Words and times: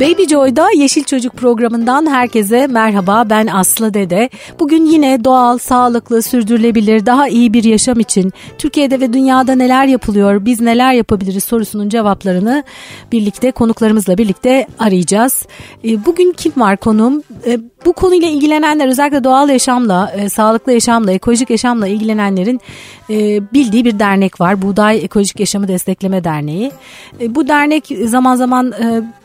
Baby 0.00 0.22
Joy'da 0.24 0.70
Yeşil 0.76 1.04
Çocuk 1.04 1.32
programından 1.32 2.06
herkese 2.06 2.66
merhaba. 2.66 3.30
Ben 3.30 3.46
Aslı 3.46 3.94
Dede. 3.94 4.30
Bugün 4.60 4.84
yine 4.84 5.24
doğal, 5.24 5.58
sağlıklı, 5.58 6.22
sürdürülebilir, 6.22 7.06
daha 7.06 7.28
iyi 7.28 7.52
bir 7.52 7.64
yaşam 7.64 8.00
için 8.00 8.32
Türkiye'de 8.58 9.00
ve 9.00 9.12
dünyada 9.12 9.54
neler 9.54 9.86
yapılıyor, 9.86 10.44
biz 10.44 10.60
neler 10.60 10.92
yapabiliriz 10.92 11.44
sorusunun 11.44 11.88
cevaplarını 11.88 12.64
birlikte 13.12 13.50
konuklarımızla 13.50 14.18
birlikte 14.18 14.66
arayacağız. 14.78 15.46
E, 15.84 16.04
bugün 16.06 16.32
kim 16.32 16.52
var 16.56 16.76
konum? 16.76 17.22
E, 17.86 17.88
bu 17.88 17.92
konuyla 17.92 18.28
ilgilenenler 18.28 18.88
özellikle 18.88 19.24
doğal 19.24 19.48
yaşamla, 19.48 20.12
e, 20.16 20.28
sağlıklı 20.28 20.72
yaşamla, 20.72 21.12
ekolojik 21.12 21.50
yaşamla 21.50 21.88
ilgilenenlerin 21.88 22.60
bildiği 23.52 23.84
bir 23.84 23.98
dernek 23.98 24.40
var. 24.40 24.62
Buğday 24.62 25.04
Ekolojik 25.04 25.40
Yaşamı 25.40 25.68
Destekleme 25.68 26.24
Derneği. 26.24 26.72
Bu 27.28 27.48
dernek 27.48 27.92
zaman 28.04 28.36
zaman 28.36 28.74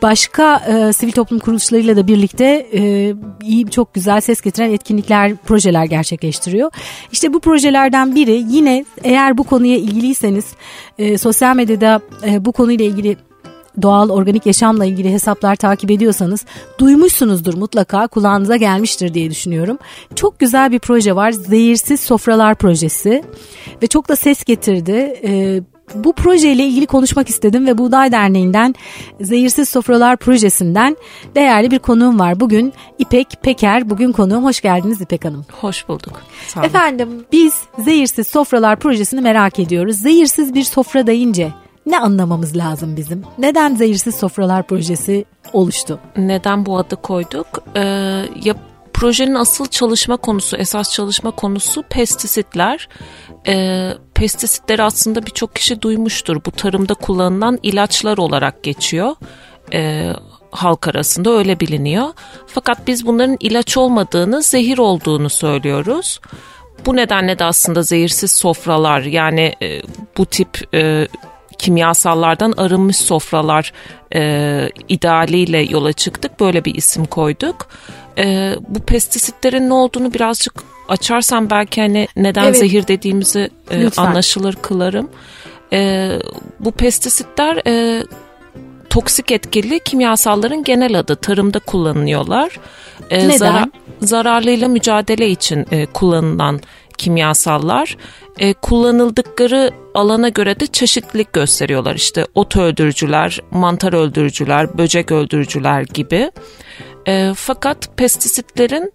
başka 0.02 0.58
e, 0.58 0.94
sivil 0.94 1.12
toplum 1.12 1.40
kuruluşlarıyla 1.40 1.96
da 1.96 2.08
birlikte 2.08 2.68
e, 2.74 3.14
iyi 3.44 3.70
çok 3.70 3.94
güzel 3.94 4.22
ses 4.22 4.42
getiren 4.42 4.72
etkinlikler, 4.72 5.36
projeler 5.36 5.86
gerçekleştiriyor. 5.86 6.72
İşte 7.12 7.34
bu 7.34 7.40
projelerden 7.40 8.16
biri 8.16 8.44
yine 8.50 8.86
eğer 9.04 9.38
bu 9.38 9.44
konuya 9.44 9.78
ilgiliyseniz 9.78 10.46
e, 11.00 11.18
sosyal 11.18 11.56
medyada 11.56 12.02
e, 12.28 12.46
bu 12.46 12.52
konuyla 12.52 12.86
ilgili 12.86 13.18
doğal 13.82 14.10
organik 14.10 14.46
yaşamla 14.46 14.86
ilgili 14.86 15.14
hesaplar 15.14 15.56
takip 15.56 15.92
ediyorsanız 15.92 16.46
duymuşsunuzdur 16.80 17.54
mutlaka 17.54 18.08
kulağınıza 18.08 18.56
gelmiştir 18.56 19.14
diye 19.14 19.32
düşünüyorum. 19.32 19.78
Çok 20.16 20.40
güzel 20.40 20.72
bir 20.72 20.80
proje 20.80 21.16
var 21.16 21.32
Zehirsiz 21.32 22.00
Sofralar 22.00 22.56
Projesi 22.56 23.24
ve 23.84 23.88
çok 23.88 24.10
da 24.10 24.16
ses 24.16 24.44
getirdi. 24.44 25.20
Ee, 25.24 25.62
bu 25.96 26.14
projeyle 26.14 26.66
ilgili 26.66 26.86
konuşmak 26.86 27.30
istedim 27.30 27.68
ve 27.68 27.78
Buğday 27.78 28.12
Derneği'nden 28.12 28.76
Zehirsiz 29.22 29.70
Sofralar 29.70 30.18
Projesi'nden 30.18 30.98
değerli 31.36 31.72
bir 31.72 31.80
konuğum 31.80 32.20
var. 32.20 32.40
Bugün 32.40 32.74
İpek 33.00 33.28
Peker, 33.44 33.90
bugün 33.90 34.12
konuğum. 34.12 34.44
Hoş 34.44 34.62
geldiniz 34.62 35.02
İpek 35.02 35.26
Hanım. 35.26 35.46
Hoş 35.62 35.88
bulduk. 35.88 36.22
Sağ 36.48 36.60
olun. 36.60 36.68
Efendim 36.68 37.10
biz 37.32 37.54
Zehirsiz 37.80 38.28
Sofralar 38.28 38.80
Projesi'ni 38.80 39.22
merak 39.22 39.60
ediyoruz. 39.60 39.96
Zehirsiz 39.96 40.54
bir 40.54 40.64
sofra 40.64 41.08
deyince 41.08 41.52
ne 41.86 42.00
anlamamız 42.00 42.58
lazım 42.58 42.96
bizim? 42.98 43.24
Neden 43.38 43.76
Zehirsiz 43.76 44.16
Sofralar 44.16 44.68
Projesi 44.68 45.26
oluştu? 45.54 46.00
Neden 46.18 46.66
bu 46.66 46.78
adı 46.78 46.96
koyduk? 46.96 47.48
Ee, 47.76 47.82
ya 48.44 48.56
projenin 48.94 49.36
asıl 49.36 49.66
çalışma 49.66 50.18
konusu, 50.18 50.58
esas 50.58 50.94
çalışma 50.94 51.32
konusu 51.32 51.84
pestisitler 51.90 52.90
e, 53.48 53.88
pestisitleri 54.14 54.84
aslında 54.84 55.26
birçok 55.26 55.56
kişi 55.56 55.82
duymuştur. 55.82 56.46
Bu 56.46 56.52
tarımda 56.52 56.94
kullanılan 56.94 57.60
ilaçlar 57.64 58.18
olarak 58.18 58.64
geçiyor. 58.64 59.16
E, 59.74 60.12
halk 60.52 60.88
arasında 60.88 61.30
öyle 61.30 61.60
biliniyor. 61.60 62.08
Fakat 62.48 62.88
biz 62.88 63.06
bunların 63.06 63.38
ilaç 63.40 63.78
olmadığını, 63.78 64.44
zehir 64.44 64.78
olduğunu 64.78 65.30
söylüyoruz. 65.30 66.20
Bu 66.86 66.96
nedenle 66.96 67.40
de 67.40 67.44
aslında 67.44 67.84
zehirsiz 67.84 68.32
sofralar 68.32 69.02
yani 69.02 69.56
e, 69.62 69.82
bu 70.18 70.26
tip 70.26 70.76
e, 70.76 71.08
kimyasallardan 71.62 72.54
arınmış 72.58 72.98
sofralar 72.98 73.74
e, 74.16 74.70
idealiyle 74.90 75.62
yola 75.62 75.94
çıktık. 75.94 76.40
Böyle 76.40 76.66
bir 76.66 76.76
isim 76.76 77.06
koyduk. 77.06 77.68
E, 78.18 78.56
bu 78.68 78.80
pestisitlerin 78.80 79.70
ne 79.70 79.74
olduğunu 79.74 80.14
birazcık 80.14 80.54
açarsam 80.88 81.50
belki 81.50 81.82
hani 81.82 82.08
neden 82.16 82.44
evet. 82.44 82.58
zehir 82.58 82.88
dediğimizi 82.88 83.50
e, 83.72 83.90
anlaşılır 83.98 84.56
kılarım. 84.56 85.10
E, 85.74 86.12
bu 86.60 86.72
pestisitler 86.72 87.62
e, 87.68 88.04
toksik 88.90 89.32
etkili 89.32 89.80
kimyasalların 89.80 90.64
genel 90.64 91.00
adı 91.00 91.16
tarımda 91.16 91.60
kullanılıyorlar. 91.60 92.60
E, 93.10 93.20
neden? 93.20 93.38
Zarar, 93.38 93.70
zararlıyla 94.02 94.68
mücadele 94.68 95.30
için 95.30 95.66
e, 95.72 95.86
kullanılan 95.86 96.60
kimyasallar 97.02 97.98
e, 98.40 98.54
kullanıldıkları 98.54 99.72
alana 99.94 100.30
göre 100.30 100.60
de 100.60 100.68
çeşitlilik 100.68 101.34
gösteriyorlar. 101.34 101.96
İşte 101.96 102.26
ot 102.36 102.58
öldürücüler, 102.58 103.40
mantar 103.52 103.94
öldürücüler, 103.94 104.78
böcek 104.78 105.12
öldürücüler 105.12 105.82
gibi. 105.82 106.32
E, 107.08 107.34
fakat 107.36 107.98
pestisitlerin 107.98 108.94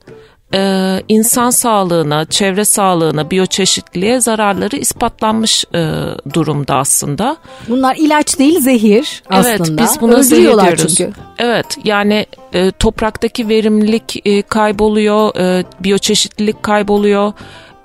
e, 0.55 1.03
insan 1.09 1.51
sağlığına, 1.51 2.25
çevre 2.25 2.65
sağlığına, 2.65 3.31
biyoçeşitliliğe 3.31 4.21
zararları 4.21 4.77
ispatlanmış 4.77 5.65
e, 5.75 5.91
durumda 6.33 6.77
aslında. 6.77 7.37
Bunlar 7.69 7.97
ilaç 7.97 8.39
değil 8.39 8.61
zehir 8.61 9.23
aslında. 9.31 9.83
Evet 9.83 10.19
biz 10.19 10.29
zehir 10.29 10.43
diyoruz. 10.43 10.97
Çünkü. 10.97 11.13
Evet 11.39 11.67
yani 11.85 12.27
e, 12.53 12.71
topraktaki 12.71 13.49
verimlilik 13.49 14.27
e, 14.27 14.43
kayboluyor, 14.43 15.37
e, 15.37 15.65
biyoçeşitlilik 15.81 16.63
kayboluyor. 16.63 17.33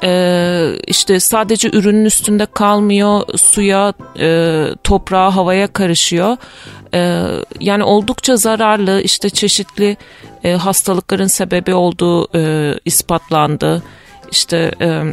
Ee, 0.04 0.72
işte 0.88 1.20
sadece 1.20 1.70
ürünün 1.70 2.06
üstünde 2.06 2.46
kalmıyor, 2.46 3.38
suya, 3.38 3.94
e, 4.20 4.68
toprağa, 4.84 5.36
havaya 5.36 5.68
karışıyor. 5.68 6.38
Ee, 6.94 7.26
yani 7.60 7.84
oldukça 7.84 8.38
zararlı, 8.38 9.02
işte 9.02 9.30
çeşitli 9.30 9.98
e, 10.44 10.52
hastalıkların 10.52 11.28
sebebi 11.28 11.74
olduğu 11.74 12.38
e, 12.38 12.74
ispatlandı. 12.86 13.84
İşte 14.32 14.72
e, 14.82 15.04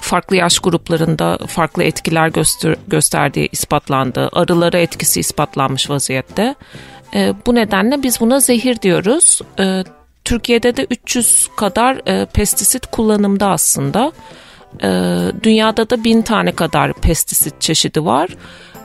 farklı 0.00 0.36
yaş 0.36 0.58
gruplarında 0.58 1.38
farklı 1.46 1.84
etkiler 1.84 2.28
göster 2.28 2.76
gösterdiği 2.88 3.48
ispatlandı. 3.52 4.28
Arılara 4.32 4.78
etkisi 4.78 5.20
ispatlanmış 5.20 5.90
vaziyette. 5.90 6.54
E, 7.14 7.34
bu 7.46 7.54
nedenle 7.54 8.02
biz 8.02 8.20
buna 8.20 8.40
zehir 8.40 8.82
diyoruz. 8.82 9.40
E, 9.58 9.84
Türkiye'de 10.28 10.76
de 10.76 10.86
300 10.90 11.48
kadar 11.56 12.00
e, 12.06 12.26
pestisit 12.26 12.86
kullanımda 12.86 13.50
aslında. 13.50 14.12
E, 14.82 14.88
dünyada 15.42 15.90
da 15.90 16.04
1000 16.04 16.22
tane 16.22 16.52
kadar 16.52 16.92
pestisit 16.92 17.60
çeşidi 17.60 18.04
var. 18.04 18.28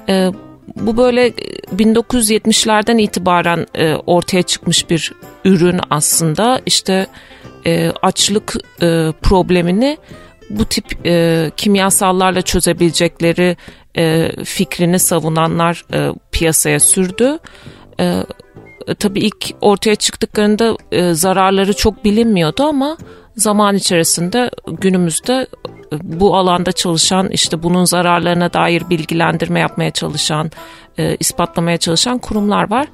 E, 0.10 0.32
bu 0.76 0.98
böyle 0.98 1.30
1970'lerden 1.76 2.98
e, 2.98 3.02
itibaren 3.02 3.68
e, 3.76 3.96
ortaya 3.96 4.42
çıkmış 4.44 4.90
bir 4.90 5.12
ürün 5.46 5.80
aslında. 5.90 6.62
İşte 6.66 7.08
e, 7.66 7.92
açlık 8.02 8.56
e, 8.82 9.12
problemini 9.22 9.98
bu 10.50 10.66
tip 10.66 11.06
e, 11.06 11.52
kimyasallarla 11.58 12.42
çözebilecekleri 12.42 13.58
e, 13.98 14.32
fikrini 14.44 15.00
savunanlar 15.00 15.86
e, 15.94 16.12
piyasaya 16.32 16.80
sürdü. 16.80 17.40
E, 18.00 18.24
tabii 19.00 19.20
ilk 19.20 19.56
ortaya 19.62 19.96
çıktıklarında 19.96 20.78
e, 20.92 21.14
zararları 21.14 21.74
çok 21.74 22.06
bilinmiyordu 22.06 22.64
ama 22.64 22.98
zaman 23.36 23.76
içerisinde 23.76 24.52
günümüzde 24.68 25.48
e, 25.94 25.96
bu 26.02 26.38
alanda 26.38 26.72
çalışan 26.72 27.30
işte 27.30 27.64
bunun 27.64 27.86
zararlarına 27.86 28.54
dair 28.54 28.90
bilgilendirme 28.90 29.60
yapmaya 29.60 29.92
çalışan, 29.92 30.52
e, 30.98 31.16
ispatlamaya 31.16 31.78
çalışan 31.78 32.18
kurumlar 32.18 32.72
var. 32.72 32.88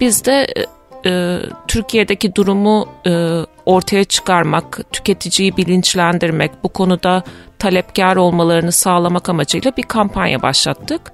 Biz 0.00 0.24
de 0.24 0.46
e, 0.56 0.66
e, 1.10 1.38
Türkiye'deki 1.68 2.34
durumu 2.34 2.88
e, 3.06 3.40
ortaya 3.66 4.04
çıkarmak, 4.04 4.80
tüketiciyi 4.92 5.56
bilinçlendirmek, 5.56 6.50
bu 6.64 6.68
konuda 6.68 7.22
talepkar 7.58 8.16
olmalarını 8.16 8.72
sağlamak 8.72 9.28
amacıyla 9.28 9.72
bir 9.76 9.82
kampanya 9.82 10.42
başlattık. 10.42 11.12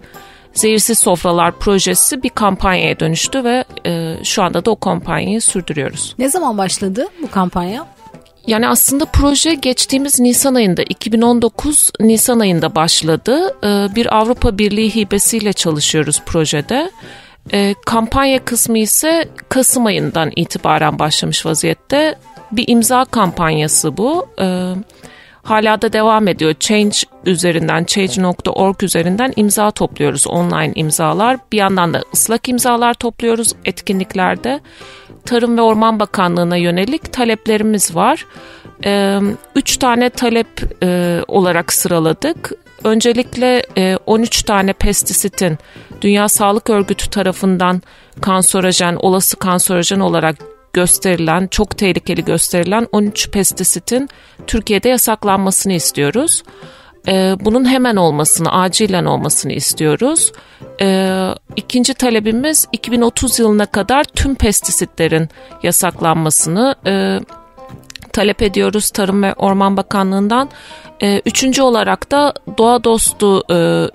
Zehirsiz 0.54 0.98
Sofralar 0.98 1.58
projesi 1.58 2.22
bir 2.22 2.28
kampanyaya 2.28 3.00
dönüştü 3.00 3.44
ve 3.44 3.64
e, 3.86 4.16
şu 4.24 4.42
anda 4.42 4.64
da 4.64 4.70
o 4.70 4.76
kampanyayı 4.76 5.40
sürdürüyoruz. 5.40 6.14
Ne 6.18 6.28
zaman 6.28 6.58
başladı 6.58 7.06
bu 7.22 7.30
kampanya? 7.30 7.86
Yani 8.46 8.68
aslında 8.68 9.04
proje 9.04 9.54
geçtiğimiz 9.54 10.20
Nisan 10.20 10.54
ayında 10.54 10.82
2019 10.82 11.90
Nisan 12.00 12.40
ayında 12.40 12.74
başladı. 12.74 13.56
E, 13.64 13.94
bir 13.94 14.16
Avrupa 14.16 14.58
Birliği 14.58 14.94
hibesiyle 14.94 15.52
çalışıyoruz 15.52 16.22
projede. 16.26 16.90
E, 17.52 17.74
kampanya 17.86 18.44
kısmı 18.44 18.78
ise 18.78 19.28
Kasım 19.48 19.86
ayından 19.86 20.32
itibaren 20.36 20.98
başlamış 20.98 21.46
vaziyette. 21.46 22.14
Bir 22.52 22.64
imza 22.68 23.04
kampanyası 23.04 23.96
bu. 23.96 24.28
Evet 24.38 24.76
hala 25.50 25.82
da 25.82 25.92
devam 25.92 26.28
ediyor. 26.28 26.54
Change 26.60 26.96
üzerinden, 27.26 27.84
change.org 27.84 28.82
üzerinden 28.82 29.32
imza 29.36 29.70
topluyoruz. 29.70 30.26
Online 30.26 30.72
imzalar. 30.74 31.38
Bir 31.52 31.56
yandan 31.56 31.94
da 31.94 32.02
ıslak 32.14 32.48
imzalar 32.48 32.94
topluyoruz 32.94 33.54
etkinliklerde. 33.64 34.60
Tarım 35.26 35.56
ve 35.56 35.60
Orman 35.60 36.00
Bakanlığı'na 36.00 36.56
yönelik 36.56 37.12
taleplerimiz 37.12 37.94
var. 37.94 38.26
Ee, 38.84 39.18
üç 39.56 39.76
tane 39.76 40.10
talep 40.10 40.82
e, 40.82 41.20
olarak 41.28 41.72
sıraladık. 41.72 42.52
Öncelikle 42.84 43.62
13 44.06 44.42
tane 44.42 44.72
pestisitin 44.72 45.58
Dünya 46.00 46.28
Sağlık 46.28 46.70
Örgütü 46.70 47.10
tarafından 47.10 47.82
kanserojen, 48.20 48.96
olası 48.96 49.36
kanserojen 49.36 50.00
olarak 50.00 50.36
gösterilen, 50.72 51.46
çok 51.46 51.78
tehlikeli 51.78 52.24
gösterilen 52.24 52.86
13 52.92 53.30
pestisitin 53.30 54.08
Türkiye'de 54.46 54.88
yasaklanmasını 54.88 55.72
istiyoruz. 55.72 56.42
Ee, 57.08 57.36
bunun 57.40 57.64
hemen 57.64 57.96
olmasını, 57.96 58.52
acilen 58.52 59.04
olmasını 59.04 59.52
istiyoruz. 59.52 60.32
Ee, 60.80 61.28
ikinci 61.56 61.94
talebimiz 61.94 62.66
2030 62.72 63.38
yılına 63.38 63.66
kadar 63.66 64.04
tüm 64.04 64.34
pestisitlerin 64.34 65.28
yasaklanmasını 65.62 66.74
e, 66.86 67.20
talep 68.12 68.42
ediyoruz 68.42 68.90
Tarım 68.90 69.22
ve 69.22 69.34
Orman 69.34 69.76
Bakanlığı'ndan. 69.76 70.50
E, 71.02 71.22
üçüncü 71.26 71.62
olarak 71.62 72.10
da 72.10 72.34
doğa 72.58 72.84
dostu 72.84 73.42
e, 73.50 73.54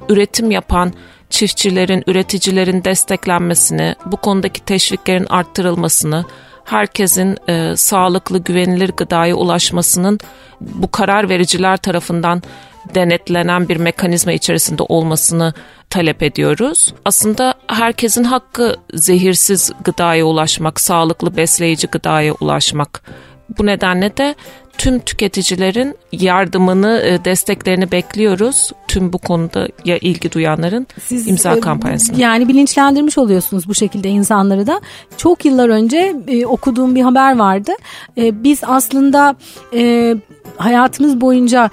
üretim 0.09 0.51
yapan 0.51 0.93
çiftçilerin, 1.29 2.03
üreticilerin 2.07 2.83
desteklenmesini, 2.83 3.95
bu 4.05 4.17
konudaki 4.17 4.61
teşviklerin 4.61 5.25
arttırılmasını, 5.29 6.25
herkesin 6.65 7.37
e, 7.49 7.77
sağlıklı, 7.77 8.39
güvenilir 8.39 8.89
gıdaya 8.89 9.35
ulaşmasının 9.35 10.19
bu 10.61 10.91
karar 10.91 11.29
vericiler 11.29 11.77
tarafından 11.77 12.41
denetlenen 12.95 13.69
bir 13.69 13.77
mekanizma 13.77 14.31
içerisinde 14.31 14.83
olmasını 14.83 15.53
talep 15.89 16.23
ediyoruz. 16.23 16.93
Aslında 17.05 17.53
herkesin 17.67 18.23
hakkı 18.23 18.75
zehirsiz 18.93 19.71
gıdaya 19.83 20.25
ulaşmak, 20.25 20.81
sağlıklı 20.81 21.37
besleyici 21.37 21.87
gıdaya 21.87 22.33
ulaşmak. 22.33 23.01
Bu 23.57 23.65
nedenle 23.65 24.17
de 24.17 24.35
tüm 24.77 24.99
tüketicilerin 24.99 25.95
yardımını, 26.11 27.01
e, 27.05 27.25
desteklerini 27.25 27.91
bekliyoruz. 27.91 28.71
Tüm 28.87 29.13
bu 29.13 29.17
konuda 29.17 29.67
ya 29.85 29.97
ilgi 29.97 30.31
duyanların 30.31 30.87
Siz, 31.05 31.27
imza 31.27 31.55
e, 31.55 31.59
kampanyasını. 31.59 32.19
Yani 32.19 32.47
bilinçlendirmiş 32.47 33.17
oluyorsunuz 33.17 33.67
bu 33.67 33.75
şekilde 33.75 34.09
insanları 34.09 34.67
da. 34.67 34.81
Çok 35.17 35.45
yıllar 35.45 35.69
önce 35.69 36.15
e, 36.27 36.45
okuduğum 36.45 36.95
bir 36.95 37.01
haber 37.01 37.37
vardı. 37.37 37.71
E, 38.17 38.43
biz 38.43 38.59
aslında 38.63 39.35
e, 39.73 40.15
hayatımız 40.57 41.21
boyunca 41.21 41.69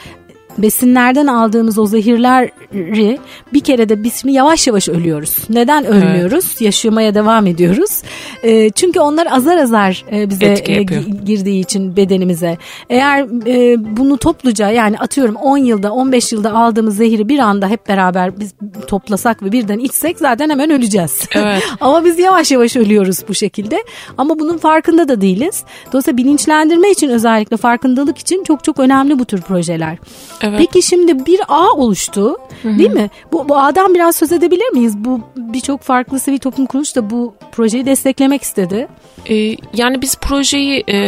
besinlerden 0.59 1.27
aldığımız 1.27 1.79
o 1.79 1.87
zehirleri 1.87 3.19
bir 3.53 3.61
kere 3.61 3.89
de 3.89 4.05
biz 4.05 4.15
şimdi 4.15 4.35
yavaş 4.35 4.67
yavaş 4.67 4.89
ölüyoruz. 4.89 5.37
Neden 5.49 5.85
ölmüyoruz? 5.85 6.45
Evet. 6.51 6.61
Yaşamaya 6.61 7.15
devam 7.15 7.47
ediyoruz. 7.47 8.03
E, 8.43 8.71
çünkü 8.71 9.01
onlar 9.01 9.27
azar 9.31 9.57
azar 9.57 10.05
e, 10.13 10.31
bize 10.31 10.55
e, 10.67 10.83
girdiği 11.25 11.61
için 11.61 11.97
bedenimize. 11.97 12.59
Eğer 12.91 13.27
e, 13.47 13.77
bunu 13.97 14.17
topluca 14.17 14.71
yani 14.71 14.99
atıyorum 14.99 15.37
10 15.37 15.59
yılda 15.59 15.93
15 15.93 16.33
yılda 16.33 16.53
aldığımız 16.53 16.97
zehri 16.97 17.29
bir 17.29 17.39
anda 17.39 17.69
hep 17.69 17.89
beraber 17.89 18.41
biz 18.41 18.55
toplasak 18.87 19.43
ve 19.43 19.53
birden 19.53 19.79
içsek 19.79 20.19
zaten 20.19 20.51
hemen 20.51 20.71
öleceğiz. 20.71 21.29
Evet. 21.35 21.63
Ama 21.81 22.05
biz 22.05 22.19
yavaş 22.19 22.51
yavaş 22.51 22.77
ölüyoruz 22.77 23.19
bu 23.29 23.35
şekilde. 23.35 23.85
Ama 24.19 24.39
bunun 24.39 24.59
farkında 24.59 25.09
da 25.09 25.21
değiliz. 25.21 25.65
Dolayısıyla 25.93 26.17
bilinçlendirme 26.17 26.91
için 26.91 27.09
özellikle 27.09 27.57
farkındalık 27.57 28.19
için 28.19 28.45
çok 28.45 28.65
çok 28.65 28.79
önemli 28.79 29.19
bu 29.19 29.25
tür 29.25 29.41
projeler. 29.41 29.99
Evet. 30.43 30.50
Peki 30.59 30.83
şimdi 30.83 31.27
bir 31.27 31.41
ağ 31.49 31.73
oluştu 31.73 32.37
Hı-hı. 32.63 32.79
değil 32.79 32.91
mi? 32.91 33.11
Bu, 33.33 33.49
bu 33.49 33.59
ağdan 33.59 33.95
biraz 33.95 34.17
söz 34.17 34.33
edebilir 34.33 34.73
miyiz? 34.73 34.97
Bu 34.97 35.21
birçok 35.37 35.83
farklı 35.83 36.21
sivil 36.21 36.39
toplum 36.39 36.67
kuruluş 36.67 36.97
da 36.97 37.11
bu 37.11 37.35
projeyi 37.53 37.87
desteklemek 37.87 38.43
istedi. 38.43 38.89
Ee, 39.31 39.57
yani 39.75 40.03
biz 40.03 40.17
projeyi 40.17 40.85
e, 40.89 40.99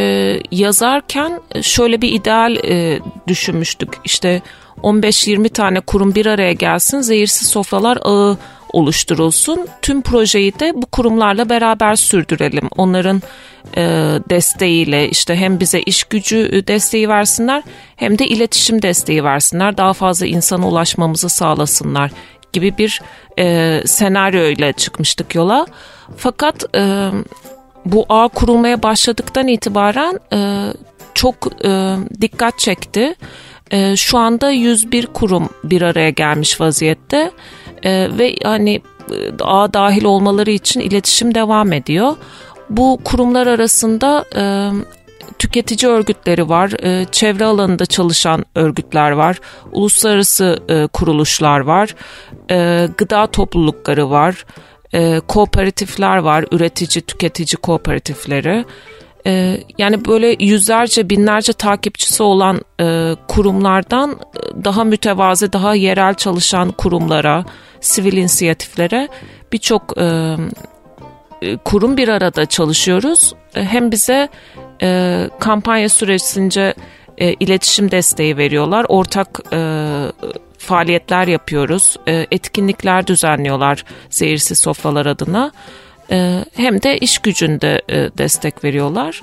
yazarken 0.50 1.40
şöyle 1.62 2.02
bir 2.02 2.12
ideal 2.12 2.56
e, 2.56 3.00
düşünmüştük. 3.28 3.88
İşte 4.04 4.42
15-20 4.82 5.48
tane 5.48 5.80
kurum 5.80 6.14
bir 6.14 6.26
araya 6.26 6.52
gelsin, 6.52 7.00
zehirsiz 7.00 7.48
sofralar 7.48 7.98
ağı 8.02 8.38
oluşturulsun. 8.72 9.66
Tüm 9.82 10.02
projeyi 10.02 10.58
de 10.58 10.72
bu 10.74 10.86
kurumlarla 10.86 11.48
beraber 11.48 11.96
sürdürelim. 11.96 12.68
Onların 12.76 13.22
e, 13.76 13.82
desteğiyle 14.30 15.08
işte 15.08 15.36
hem 15.36 15.60
bize 15.60 15.80
iş 15.80 16.04
gücü 16.04 16.64
desteği 16.68 17.08
versinler 17.08 17.62
hem 17.96 18.18
de 18.18 18.26
iletişim 18.26 18.82
desteği 18.82 19.24
versinler. 19.24 19.76
Daha 19.76 19.92
fazla 19.92 20.26
insana 20.26 20.68
ulaşmamızı 20.68 21.28
sağlasınlar 21.28 22.10
gibi 22.52 22.78
bir 22.78 23.00
e, 23.38 23.80
senaryo 23.86 24.44
ile 24.44 24.72
çıkmıştık 24.72 25.34
yola. 25.34 25.66
Fakat 26.16 26.76
e, 26.76 27.10
bu 27.84 28.06
ağ 28.08 28.28
kurulmaya 28.28 28.82
başladıktan 28.82 29.48
itibaren 29.48 30.20
e, 30.32 30.68
çok 31.14 31.64
e, 31.64 31.96
dikkat 32.20 32.58
çekti. 32.58 33.14
E, 33.70 33.96
şu 33.96 34.18
anda 34.18 34.50
101 34.50 35.06
kurum 35.06 35.48
bir 35.64 35.82
araya 35.82 36.10
gelmiş 36.10 36.60
vaziyette 36.60 37.30
e, 37.82 38.18
ve 38.18 38.34
hani 38.44 38.82
e, 39.10 39.42
ağa 39.44 39.72
dahil 39.74 40.04
olmaları 40.04 40.50
için 40.50 40.80
iletişim 40.80 41.34
devam 41.34 41.72
ediyor. 41.72 42.16
Bu 42.70 42.98
kurumlar 43.04 43.46
arasında 43.46 44.24
e, 44.36 44.42
tüketici 45.38 45.92
örgütleri 45.92 46.48
var, 46.48 46.84
e, 46.84 47.04
çevre 47.12 47.44
alanında 47.44 47.86
çalışan 47.86 48.44
örgütler 48.54 49.10
var, 49.10 49.40
uluslararası 49.72 50.58
e, 50.68 50.86
kuruluşlar 50.86 51.60
var, 51.60 51.94
e, 52.50 52.88
gıda 52.98 53.26
toplulukları 53.26 54.10
var, 54.10 54.44
e, 54.94 55.20
kooperatifler 55.20 56.16
var, 56.16 56.44
üretici 56.50 57.02
tüketici 57.02 57.56
kooperatifleri. 57.62 58.64
E, 59.26 59.60
yani 59.78 60.04
böyle 60.04 60.36
yüzlerce 60.40 61.10
binlerce 61.10 61.52
takipçisi 61.52 62.22
olan 62.22 62.60
e, 62.80 63.16
kurumlardan 63.28 64.10
e, 64.10 64.64
daha 64.64 64.84
mütevazi, 64.84 65.52
daha 65.52 65.74
yerel 65.74 66.14
çalışan 66.14 66.70
kurumlara, 66.70 67.44
sivil 67.80 68.12
inisiyatiflere 68.12 69.08
birçok 69.52 69.98
e, 69.98 70.36
e, 71.42 71.56
kurum 71.56 71.96
bir 71.96 72.08
arada 72.08 72.46
çalışıyoruz. 72.46 73.34
E, 73.54 73.64
hem 73.64 73.90
bize 73.90 74.28
e, 74.82 75.28
kampanya 75.40 75.88
süresince 75.88 76.74
e, 77.18 77.32
iletişim 77.32 77.90
desteği 77.90 78.36
veriyorlar. 78.36 78.86
Ortak 78.88 79.40
e, 79.52 79.58
faaliyetler 80.58 81.26
yapıyoruz. 81.26 81.96
E, 82.08 82.26
etkinlikler 82.30 83.06
düzenliyorlar 83.06 83.84
zehirsiz 84.10 84.58
sofralar 84.58 85.06
adına. 85.06 85.52
E, 86.10 86.44
hem 86.52 86.82
de 86.82 86.98
iş 86.98 87.18
gücünde 87.18 87.82
e, 87.88 87.96
destek 88.18 88.64
veriyorlar. 88.64 89.20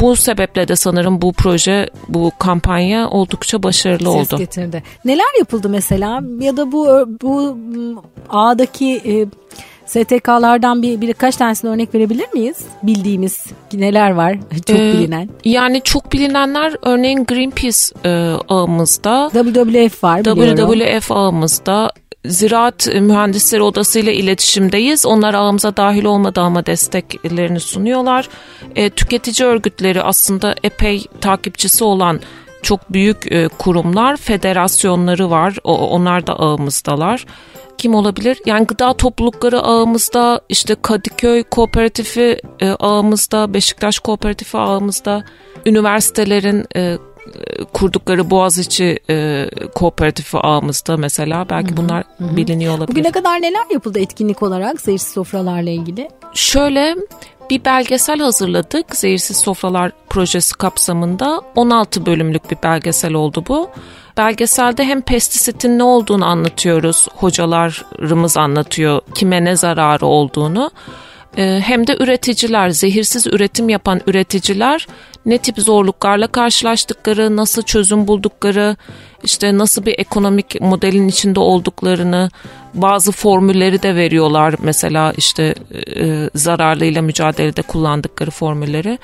Bu 0.00 0.16
sebeple 0.16 0.68
de 0.68 0.76
sanırım 0.76 1.22
bu 1.22 1.32
proje, 1.32 1.88
bu 2.08 2.32
kampanya 2.38 3.10
oldukça 3.10 3.62
başarılı 3.62 4.12
Ses 4.12 4.32
oldu. 4.32 4.38
getirdi. 4.38 4.82
Neler 5.04 5.38
yapıldı 5.38 5.68
mesela 5.68 6.20
ya 6.40 6.56
da 6.56 6.72
bu 6.72 6.86
bu 7.22 7.56
ağdaki 8.30 9.00
e, 9.06 9.26
STK'lardan 9.86 10.82
bir 10.82 11.00
birkaç 11.00 11.36
tanesine 11.36 11.70
örnek 11.70 11.94
verebilir 11.94 12.26
miyiz? 12.34 12.56
Bildiğimiz 12.82 13.46
neler 13.72 14.10
var 14.10 14.38
çok 14.66 14.78
ee, 14.78 14.92
bilinen? 14.92 15.28
Yani 15.44 15.82
çok 15.84 16.12
bilinenler 16.12 16.76
örneğin 16.82 17.24
Greenpeace 17.24 17.78
e, 18.04 18.10
ağımızda. 18.48 19.30
WWF 19.32 20.04
var 20.04 20.20
biliyorum. 20.20 20.72
WWF 20.72 21.12
ağımızda. 21.12 21.90
Ziraat 22.24 22.86
Mühendisleri 22.86 23.62
Odası 23.62 23.98
ile 23.98 24.14
iletişimdeyiz. 24.14 25.06
Onlar 25.06 25.34
ağımıza 25.34 25.76
dahil 25.76 26.04
olmadı 26.04 26.40
ama 26.40 26.66
desteklerini 26.66 27.60
sunuyorlar. 27.60 28.28
E, 28.76 28.90
tüketici 28.90 29.48
örgütleri 29.48 30.02
aslında 30.02 30.54
epey 30.62 31.04
takipçisi 31.20 31.84
olan 31.84 32.20
çok 32.62 32.92
büyük 32.92 33.32
e, 33.32 33.48
kurumlar, 33.48 34.16
federasyonları 34.16 35.30
var. 35.30 35.56
O, 35.64 35.88
onlar 35.88 36.26
da 36.26 36.32
ağımızdalar 36.32 37.26
kim 37.78 37.94
olabilir? 37.94 38.38
Yani 38.46 38.66
gıda 38.66 38.92
toplulukları 38.92 39.60
ağımızda, 39.60 40.40
işte 40.48 40.76
Kadıköy 40.82 41.42
Kooperatifi 41.42 42.40
e, 42.60 42.68
ağımızda, 42.68 43.54
Beşiktaş 43.54 43.98
Kooperatifi 43.98 44.58
ağımızda, 44.58 45.24
üniversitelerin 45.66 46.66
e, 46.76 46.98
kurdukları 47.72 48.30
Boğaziçi 48.30 48.98
e, 49.10 49.46
Kooperatifi 49.74 50.38
ağımızda 50.38 50.96
mesela 50.96 51.46
belki 51.50 51.68
Hı-hı. 51.68 51.76
bunlar 51.76 52.04
Hı-hı. 52.18 52.36
biliniyor 52.36 52.74
olabilir. 52.74 52.88
Bugüne 52.88 53.12
kadar 53.12 53.42
neler 53.42 53.64
yapıldı 53.72 53.98
etkinlik 53.98 54.42
olarak 54.42 54.80
zehirsiz 54.80 55.12
sofralarla 55.12 55.70
ilgili? 55.70 56.08
Şöyle 56.34 56.96
bir 57.50 57.64
belgesel 57.64 58.18
hazırladık 58.18 58.96
Zehirsiz 58.96 59.36
Sofralar 59.36 59.92
projesi 60.10 60.54
kapsamında 60.54 61.42
16 61.54 62.06
bölümlük 62.06 62.50
bir 62.50 62.56
belgesel 62.62 63.14
oldu 63.14 63.44
bu. 63.48 63.70
Belgeselde 64.16 64.84
hem 64.84 65.00
pestisitin 65.00 65.78
ne 65.78 65.82
olduğunu 65.82 66.24
anlatıyoruz, 66.24 67.08
hocalarımız 67.14 68.36
anlatıyor 68.36 69.00
kime 69.14 69.44
ne 69.44 69.56
zararı 69.56 70.06
olduğunu. 70.06 70.70
Ee, 71.36 71.60
hem 71.64 71.86
de 71.86 71.96
üreticiler, 72.00 72.70
zehirsiz 72.70 73.26
üretim 73.26 73.68
yapan 73.68 74.00
üreticiler 74.06 74.86
ne 75.26 75.38
tip 75.38 75.58
zorluklarla 75.58 76.26
karşılaştıkları, 76.26 77.36
nasıl 77.36 77.62
çözüm 77.62 78.08
buldukları, 78.08 78.76
işte 79.24 79.58
nasıl 79.58 79.86
bir 79.86 79.98
ekonomik 79.98 80.60
modelin 80.60 81.08
içinde 81.08 81.40
olduklarını, 81.40 82.30
bazı 82.74 83.12
formülleri 83.12 83.82
de 83.82 83.96
veriyorlar. 83.96 84.54
Mesela 84.62 85.12
işte 85.16 85.54
e, 85.96 86.30
zararlıyla 86.34 87.02
mücadelede 87.02 87.62
kullandıkları 87.62 88.30
formülleri 88.30 88.98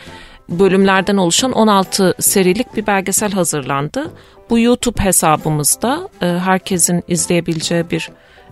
bölümlerden 0.51 1.17
oluşan 1.17 1.53
16 1.53 2.15
serilik 2.21 2.77
bir 2.77 2.87
belgesel 2.87 3.33
hazırlandı. 3.33 4.11
Bu 4.51 4.59
YouTube 4.59 5.05
hesabımızda 5.05 6.09
e, 6.23 6.27
herkesin 6.27 7.03
izleyebileceği 7.09 7.91
bir 7.91 8.11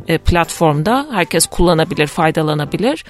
e, 0.09 0.19
platformda 0.19 1.07
herkes 1.13 1.47
kullanabilir, 1.47 2.07
faydalanabilir. 2.07 3.05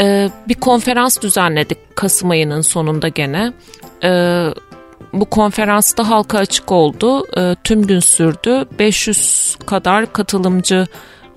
E, 0.00 0.28
bir 0.48 0.54
konferans 0.54 1.20
düzenledik 1.20 1.96
Kasım 1.96 2.30
ayının 2.30 2.60
sonunda 2.60 3.08
gene. 3.08 3.52
Bu 5.12 5.24
konferansta 5.24 6.08
halka 6.08 6.38
açık 6.38 6.72
oldu. 6.72 7.24
Tüm 7.64 7.86
gün 7.86 8.00
sürdü. 8.00 8.64
500 8.78 9.56
kadar 9.66 10.12
katılımcı 10.12 10.86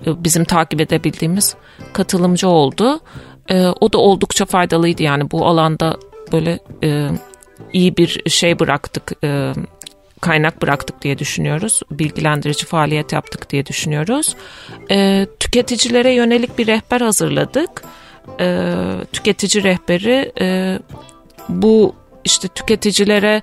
e, 0.06 0.24
bizim 0.24 0.44
takip 0.44 0.80
edebildiğimiz 0.80 1.54
katılımcı 1.92 2.48
oldu. 2.48 3.00
E, 3.48 3.66
o 3.80 3.92
da 3.92 3.98
oldukça 3.98 4.44
faydalıydı 4.44 5.02
yani 5.02 5.30
bu 5.30 5.46
alanda 5.46 5.96
böyle 6.32 6.58
e, 6.82 7.08
iyi 7.72 7.96
bir 7.96 8.30
şey 8.30 8.58
bıraktık. 8.58 9.12
E, 9.24 9.52
kaynak 10.20 10.62
bıraktık 10.62 11.02
diye 11.02 11.18
düşünüyoruz. 11.18 11.80
Bilgilendirici 11.90 12.66
faaliyet 12.66 13.12
yaptık 13.12 13.50
diye 13.50 13.66
düşünüyoruz. 13.66 14.36
E, 14.90 15.26
tüketicilere 15.40 16.12
yönelik 16.12 16.58
bir 16.58 16.66
rehber 16.66 17.00
hazırladık. 17.00 17.82
E, 18.40 18.74
tüketici 19.12 19.64
rehberi 19.64 20.32
e, 20.40 20.78
bu 21.48 21.94
işte 22.24 22.48
tüketicilere 22.48 23.42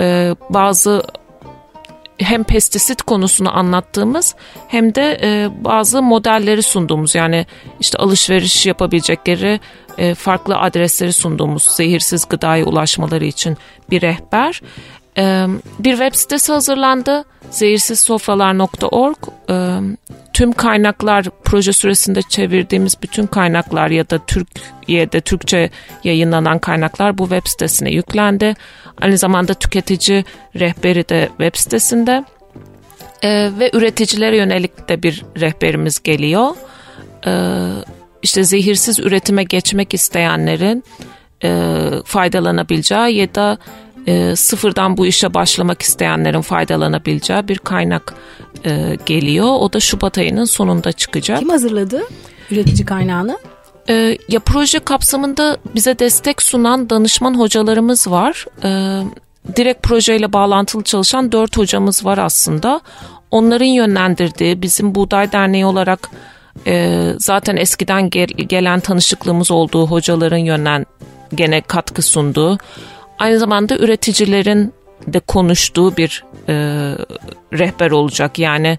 e, 0.00 0.34
bazı 0.50 1.02
hem 2.18 2.44
pestisit 2.44 3.02
konusunu 3.02 3.58
anlattığımız 3.58 4.34
hem 4.68 4.94
de 4.94 5.18
e, 5.22 5.48
bazı 5.64 6.02
modelleri 6.02 6.62
sunduğumuz 6.62 7.14
yani 7.14 7.46
işte 7.80 7.98
alışveriş 7.98 8.66
yapabilecekleri 8.66 9.60
e, 9.98 10.14
farklı 10.14 10.58
adresleri 10.58 11.12
sunduğumuz 11.12 11.62
zehirsiz 11.62 12.28
gıdaya 12.28 12.64
ulaşmaları 12.64 13.24
için 13.24 13.56
bir 13.90 14.02
rehber. 14.02 14.62
Bir 15.78 15.90
web 15.90 16.14
sitesi 16.14 16.52
hazırlandı 16.52 17.24
zehirsizsofralar.org 17.50 19.16
tüm 20.32 20.52
kaynaklar 20.52 21.26
proje 21.44 21.72
süresinde 21.72 22.22
çevirdiğimiz 22.22 23.02
bütün 23.02 23.26
kaynaklar 23.26 23.90
ya 23.90 24.10
da 24.10 24.18
Türkiye'de 24.26 25.20
Türkçe 25.20 25.70
yayınlanan 26.04 26.58
kaynaklar 26.58 27.18
bu 27.18 27.22
web 27.22 27.46
sitesine 27.46 27.90
yüklendi. 27.90 28.54
Aynı 29.00 29.18
zamanda 29.18 29.54
tüketici 29.54 30.24
rehberi 30.56 31.08
de 31.08 31.28
web 31.28 31.56
sitesinde 31.56 32.24
ve 33.58 33.70
üreticilere 33.72 34.36
yönelik 34.36 34.88
de 34.88 35.02
bir 35.02 35.24
rehberimiz 35.40 36.02
geliyor. 36.02 36.56
İşte 38.22 38.44
zehirsiz 38.44 38.98
üretime 38.98 39.44
geçmek 39.44 39.94
isteyenlerin 39.94 40.84
faydalanabileceği 42.04 43.16
ya 43.16 43.34
da 43.34 43.58
e, 44.06 44.36
sıfırdan 44.36 44.96
bu 44.96 45.06
işe 45.06 45.34
başlamak 45.34 45.82
isteyenlerin 45.82 46.40
faydalanabileceği 46.40 47.48
bir 47.48 47.58
kaynak 47.58 48.14
e, 48.64 48.96
geliyor. 49.06 49.46
O 49.46 49.72
da 49.72 49.80
Şubat 49.80 50.18
ayının 50.18 50.44
sonunda 50.44 50.92
çıkacak. 50.92 51.38
Kim 51.38 51.48
hazırladı 51.48 52.02
üretici 52.50 52.84
kaynağını? 52.84 53.38
E, 53.88 54.18
ya 54.28 54.40
proje 54.40 54.78
kapsamında 54.78 55.56
bize 55.74 55.98
destek 55.98 56.42
sunan 56.42 56.90
danışman 56.90 57.38
hocalarımız 57.38 58.10
var. 58.10 58.46
E, 58.64 59.02
direkt 59.56 59.82
projeyle 59.82 60.32
bağlantılı 60.32 60.82
çalışan 60.82 61.32
dört 61.32 61.56
hocamız 61.56 62.04
var 62.04 62.18
aslında. 62.18 62.80
Onların 63.30 63.66
yönlendirdiği 63.66 64.62
bizim 64.62 64.94
Buğday 64.94 65.32
Derneği 65.32 65.66
olarak 65.66 66.10
e, 66.66 67.04
zaten 67.18 67.56
eskiden 67.56 68.10
gel, 68.10 68.26
gelen 68.26 68.80
tanışıklığımız 68.80 69.50
olduğu 69.50 69.86
hocaların 69.86 70.36
yönden 70.36 70.86
gene 71.34 71.60
katkı 71.60 72.02
sunduğu 72.02 72.58
aynı 73.18 73.38
zamanda 73.38 73.76
üreticilerin 73.76 74.72
de 75.06 75.20
konuştuğu 75.20 75.96
bir 75.96 76.24
e, 76.48 76.54
rehber 77.52 77.90
olacak. 77.90 78.38
Yani 78.38 78.78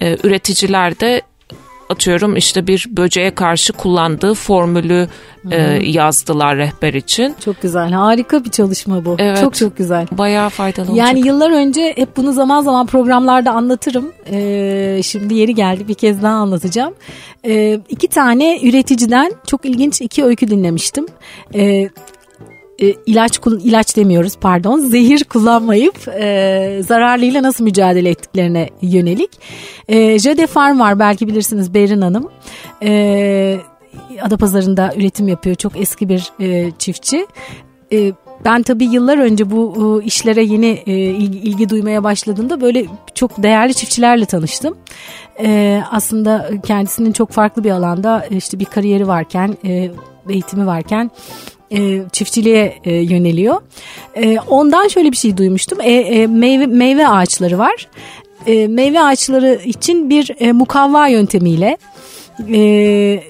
e, 0.00 0.16
üreticiler 0.22 1.00
de 1.00 1.22
atıyorum 1.88 2.36
işte 2.36 2.66
bir 2.66 2.86
böceğe 2.88 3.34
karşı 3.34 3.72
kullandığı 3.72 4.34
formülü 4.34 5.08
e, 5.50 5.60
yazdılar 5.82 6.56
rehber 6.56 6.94
için. 6.94 7.34
Çok 7.44 7.62
güzel. 7.62 7.90
Harika 7.90 8.44
bir 8.44 8.50
çalışma 8.50 9.04
bu. 9.04 9.16
Evet, 9.18 9.40
çok 9.40 9.54
çok 9.54 9.76
güzel. 9.76 10.06
Bayağı 10.12 10.48
faydalı 10.48 10.90
olacak. 10.90 11.06
Yani 11.06 11.26
yıllar 11.26 11.50
önce 11.50 11.92
hep 11.96 12.16
bunu 12.16 12.32
zaman 12.32 12.62
zaman 12.62 12.86
programlarda 12.86 13.52
anlatırım. 13.52 14.12
Ee, 14.30 15.00
şimdi 15.04 15.34
yeri 15.34 15.54
geldi 15.54 15.88
bir 15.88 15.94
kez 15.94 16.22
daha 16.22 16.34
anlatacağım. 16.34 16.94
Ee, 17.46 17.80
iki 17.88 18.08
tane 18.08 18.60
üreticiden 18.62 19.32
çok 19.46 19.64
ilginç 19.64 20.00
iki 20.00 20.24
öykü 20.24 20.48
dinlemiştim. 20.48 21.06
Ee, 21.54 21.88
e, 22.78 22.94
ilaç 23.06 23.40
ilaç 23.64 23.96
demiyoruz 23.96 24.36
pardon 24.40 24.78
zehir 24.88 25.24
kullanmayıp 25.24 26.08
e, 26.08 26.80
zararlıyla 26.86 27.42
nasıl 27.42 27.64
mücadele 27.64 28.10
ettiklerine 28.10 28.68
yönelik. 28.82 29.30
E, 29.88 30.18
Jade 30.18 30.46
Farm 30.46 30.80
var 30.80 30.98
belki 30.98 31.28
bilirsiniz 31.28 31.74
Berin 31.74 32.00
Hanım. 32.00 32.28
E, 32.82 33.60
Adapazarı'nda 34.22 34.92
üretim 34.96 35.28
yapıyor 35.28 35.56
çok 35.56 35.80
eski 35.80 36.08
bir 36.08 36.32
e, 36.40 36.70
çiftçi. 36.78 37.26
E, 37.92 38.12
ben 38.44 38.62
tabii 38.62 38.84
yıllar 38.84 39.18
önce 39.18 39.50
bu 39.50 40.00
e, 40.02 40.04
işlere 40.04 40.42
yeni 40.42 40.82
e, 40.86 40.92
ilgi, 40.92 41.38
ilgi 41.38 41.68
duymaya 41.68 42.04
başladığımda 42.04 42.60
böyle 42.60 42.86
çok 43.14 43.42
değerli 43.42 43.74
çiftçilerle 43.74 44.24
tanıştım. 44.24 44.76
E, 45.40 45.80
aslında 45.90 46.50
kendisinin 46.66 47.12
çok 47.12 47.30
farklı 47.30 47.64
bir 47.64 47.70
alanda 47.70 48.26
işte 48.30 48.58
bir 48.58 48.64
kariyeri 48.64 49.08
varken, 49.08 49.56
eğitimi 50.28 50.66
varken 50.66 51.10
e, 51.72 52.02
çiftçiliğe 52.12 52.74
e, 52.84 52.94
yöneliyor. 52.94 53.60
E, 54.16 54.38
ondan 54.38 54.88
şöyle 54.88 55.12
bir 55.12 55.16
şey 55.16 55.36
duymuştum. 55.36 55.80
E, 55.80 55.92
e, 55.92 56.26
meyve 56.26 56.66
meyve 56.66 57.08
ağaçları 57.08 57.58
var. 57.58 57.88
E, 58.46 58.68
meyve 58.68 59.02
ağaçları 59.02 59.60
için 59.64 60.10
bir 60.10 60.30
e, 60.38 60.52
mukavva 60.52 61.08
yöntemiyle 61.08 61.76
e, 62.52 63.20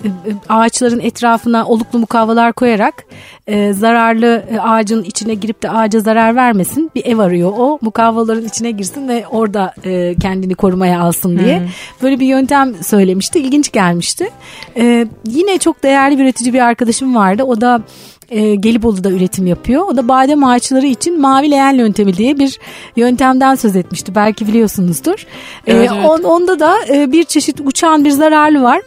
ağaçların 0.49 1.01
etrafına 1.01 1.67
oluklu 1.67 1.99
mukavvalar 1.99 2.53
koyarak 2.53 3.05
e, 3.47 3.73
zararlı 3.73 4.45
e, 4.51 4.61
ağacın 4.61 5.05
içine 5.05 5.35
girip 5.35 5.63
de 5.63 5.71
ağaca 5.71 6.01
zarar 6.01 6.37
vermesin 6.37 6.91
bir 6.95 7.05
ev 7.05 7.19
arıyor 7.19 7.53
o 7.57 7.79
mukavvaların 7.83 8.45
içine 8.45 8.71
girsin 8.71 9.09
ve 9.09 9.25
orada 9.31 9.75
e, 9.85 10.15
kendini 10.15 10.55
korumaya 10.55 11.01
alsın 11.01 11.39
diye 11.39 11.59
hmm. 11.59 11.67
böyle 12.03 12.21
bir 12.21 12.27
yöntem 12.27 12.75
söylemişti 12.83 13.39
ilginç 13.39 13.73
gelmişti 13.73 14.31
e, 14.77 15.07
yine 15.27 15.59
çok 15.59 15.83
değerli 15.83 16.19
bir 16.19 16.25
üretici 16.25 16.53
bir 16.53 16.61
arkadaşım 16.61 17.15
vardı 17.15 17.43
o 17.43 17.61
da 17.61 17.83
e, 18.31 18.55
Gelibolu'da 18.55 19.11
üretim 19.11 19.47
yapıyor. 19.47 19.83
O 19.87 19.97
da 19.97 20.09
badem 20.09 20.45
ağaçları 20.45 20.87
için 20.87 21.21
mavi 21.21 21.51
leğen 21.51 21.75
yöntemi 21.75 22.17
diye 22.17 22.39
bir 22.39 22.59
yöntemden 22.97 23.55
söz 23.55 23.77
etmişti. 23.77 24.15
Belki 24.15 24.47
biliyorsunuzdur. 24.47 25.27
E, 25.67 25.73
evet, 25.73 25.91
evet. 25.95 26.07
On, 26.07 26.23
onda 26.23 26.61
da 26.61 26.77
e, 26.89 27.13
bir 27.13 27.25
çeşit 27.25 27.61
uçan 27.61 28.05
bir 28.05 28.11
zararlı 28.11 28.63
var. 28.63 28.83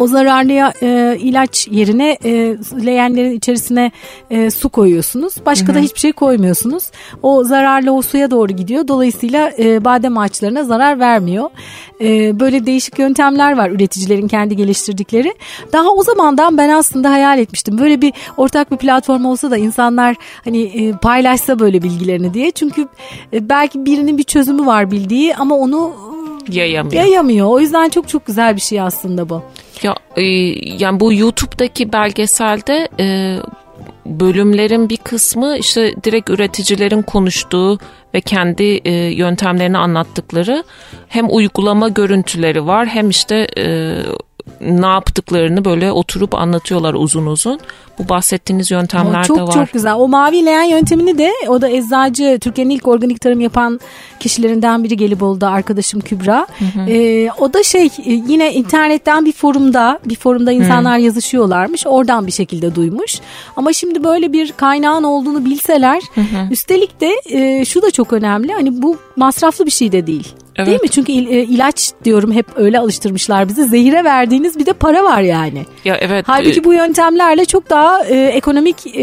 O 0.00 0.06
zararlıya 0.06 0.72
e, 0.82 1.16
ilaç 1.20 1.68
yerine 1.68 2.18
e, 2.24 2.56
leğenlerin 2.86 3.36
içerisine 3.36 3.92
e, 4.30 4.50
su 4.50 4.68
koyuyorsunuz. 4.68 5.34
Başka 5.46 5.68
Hı-hı. 5.68 5.74
da 5.74 5.78
hiçbir 5.78 6.00
şey 6.00 6.12
koymuyorsunuz. 6.12 6.84
O 7.22 7.44
zararlı 7.44 7.92
o 7.92 8.02
suya 8.02 8.30
doğru 8.30 8.52
gidiyor. 8.52 8.88
Dolayısıyla 8.88 9.52
e, 9.58 9.84
badem 9.84 10.18
ağaçlarına 10.18 10.64
zarar 10.64 10.98
vermiyor. 11.00 11.50
E, 12.00 12.40
böyle 12.40 12.66
değişik 12.66 12.98
yöntemler 12.98 13.56
var 13.56 13.70
üreticilerin 13.70 14.28
kendi 14.28 14.56
geliştirdikleri. 14.56 15.34
Daha 15.72 15.88
o 15.88 16.02
zamandan 16.02 16.58
ben 16.58 16.68
aslında 16.68 17.10
hayal 17.10 17.38
etmiştim. 17.38 17.78
Böyle 17.78 18.02
bir 18.02 18.12
ortak 18.36 18.70
bir 18.70 18.76
platform 18.76 19.24
olsa 19.24 19.50
da 19.50 19.56
insanlar 19.56 20.16
hani 20.44 20.62
e, 20.62 20.92
paylaşsa 20.92 21.58
böyle 21.58 21.82
bilgilerini 21.82 22.34
diye. 22.34 22.50
Çünkü 22.50 22.88
e, 23.32 23.48
belki 23.48 23.86
birinin 23.86 24.18
bir 24.18 24.22
çözümü 24.22 24.66
var 24.66 24.90
bildiği 24.90 25.36
ama 25.36 25.54
onu 25.54 25.92
yayamıyor. 26.52 27.04
Yayamıyor. 27.04 27.46
O 27.46 27.60
yüzden 27.60 27.88
çok 27.88 28.08
çok 28.08 28.26
güzel 28.26 28.56
bir 28.56 28.60
şey 28.60 28.80
aslında 28.80 29.28
bu. 29.28 29.42
Ya 29.82 29.94
e, 30.16 30.22
yani 30.82 31.00
bu 31.00 31.12
YouTube'daki 31.12 31.92
belgeselde 31.92 32.88
e, 33.00 33.36
bölümlerin 34.06 34.88
bir 34.88 34.96
kısmı 34.96 35.56
işte 35.56 35.94
direkt 36.04 36.30
üreticilerin 36.30 37.02
konuştuğu 37.02 37.78
ve 38.14 38.20
kendi 38.20 38.62
e, 38.62 38.92
yöntemlerini 38.94 39.78
anlattıkları 39.78 40.64
hem 41.08 41.26
uygulama 41.30 41.88
görüntüleri 41.88 42.66
var 42.66 42.86
hem 42.86 43.10
işte 43.10 43.46
e, 43.58 43.94
ne 44.60 44.86
yaptıklarını 44.86 45.64
böyle 45.64 45.92
oturup 45.92 46.34
anlatıyorlar 46.34 46.94
uzun 46.94 47.26
uzun. 47.26 47.60
Bu 47.98 48.08
bahsettiğiniz 48.08 48.70
yöntemler 48.70 49.24
çok, 49.24 49.38
de 49.38 49.42
var. 49.42 49.52
Çok 49.52 49.72
güzel. 49.72 49.94
O 49.94 50.08
mavi 50.08 50.46
leğen 50.46 50.62
yöntemini 50.62 51.18
de 51.18 51.32
o 51.48 51.60
da 51.60 51.68
eczacı 51.68 52.38
Türkiye'nin 52.40 52.74
ilk 52.74 52.88
organik 52.88 53.20
tarım 53.20 53.40
yapan 53.40 53.80
kişilerinden 54.20 54.84
biri 54.84 54.96
Gelibolu'da 54.96 55.50
arkadaşım 55.50 56.00
Kübra. 56.00 56.46
Hı 56.58 56.80
hı. 56.80 56.90
Ee, 56.90 57.30
o 57.38 57.52
da 57.52 57.62
şey 57.62 57.86
e, 57.86 57.90
yine 58.04 58.52
internetten 58.52 59.24
bir 59.24 59.32
forumda 59.32 59.98
bir 60.04 60.16
forumda 60.16 60.52
insanlar 60.52 60.98
hı. 60.98 61.02
yazışıyorlarmış. 61.02 61.86
Oradan 61.86 62.26
bir 62.26 62.32
şekilde 62.32 62.74
duymuş. 62.74 63.20
Ama 63.56 63.72
şimdi 63.72 64.04
böyle 64.04 64.32
bir 64.32 64.52
kaynağın 64.52 65.04
olduğunu 65.04 65.44
bilseler 65.44 66.02
hı 66.14 66.20
hı. 66.20 66.48
üstelik 66.50 67.00
de 67.00 67.12
e, 67.30 67.64
şu 67.64 67.82
da 67.82 67.90
çok 67.90 68.12
önemli. 68.12 68.52
Hani 68.52 68.82
bu 68.82 68.96
masraflı 69.16 69.66
bir 69.66 69.70
şey 69.70 69.92
de 69.92 70.06
değil. 70.06 70.34
Evet. 70.56 70.66
Değil 70.66 70.80
mi? 70.80 70.88
Çünkü 70.88 71.12
il, 71.12 71.28
e, 71.28 71.42
ilaç 71.42 71.92
diyorum 72.04 72.32
hep 72.32 72.46
öyle 72.56 72.78
alıştırmışlar 72.78 73.48
bizi. 73.48 73.64
Zehire 73.64 74.04
verdiğiniz 74.04 74.58
bir 74.58 74.66
de 74.66 74.72
para 74.72 75.04
var 75.04 75.20
yani. 75.20 75.66
Ya 75.84 75.96
evet. 75.96 76.24
Halbuki 76.28 76.64
bu 76.64 76.74
yöntemlerle 76.74 77.44
çok 77.44 77.70
daha 77.70 78.04
e, 78.04 78.16
ekonomik 78.16 78.86
e, 78.86 79.02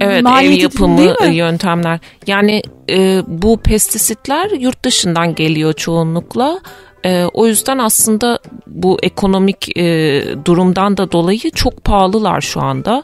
evet, 0.00 0.24
ev 0.42 0.50
yapımı 0.50 1.14
yöntemler. 1.32 1.98
Yani 2.26 2.62
e, 2.90 3.22
bu 3.26 3.56
pestisitler 3.56 4.50
yurt 4.50 4.84
dışından 4.84 5.34
geliyor 5.34 5.72
çoğunlukla. 5.72 6.60
E, 7.04 7.24
o 7.24 7.46
yüzden 7.46 7.78
aslında 7.78 8.38
bu 8.66 8.98
ekonomik 9.02 9.78
e, 9.78 10.22
durumdan 10.44 10.96
da 10.96 11.12
dolayı 11.12 11.50
çok 11.54 11.84
pahalılar 11.84 12.40
şu 12.40 12.60
anda. 12.60 13.02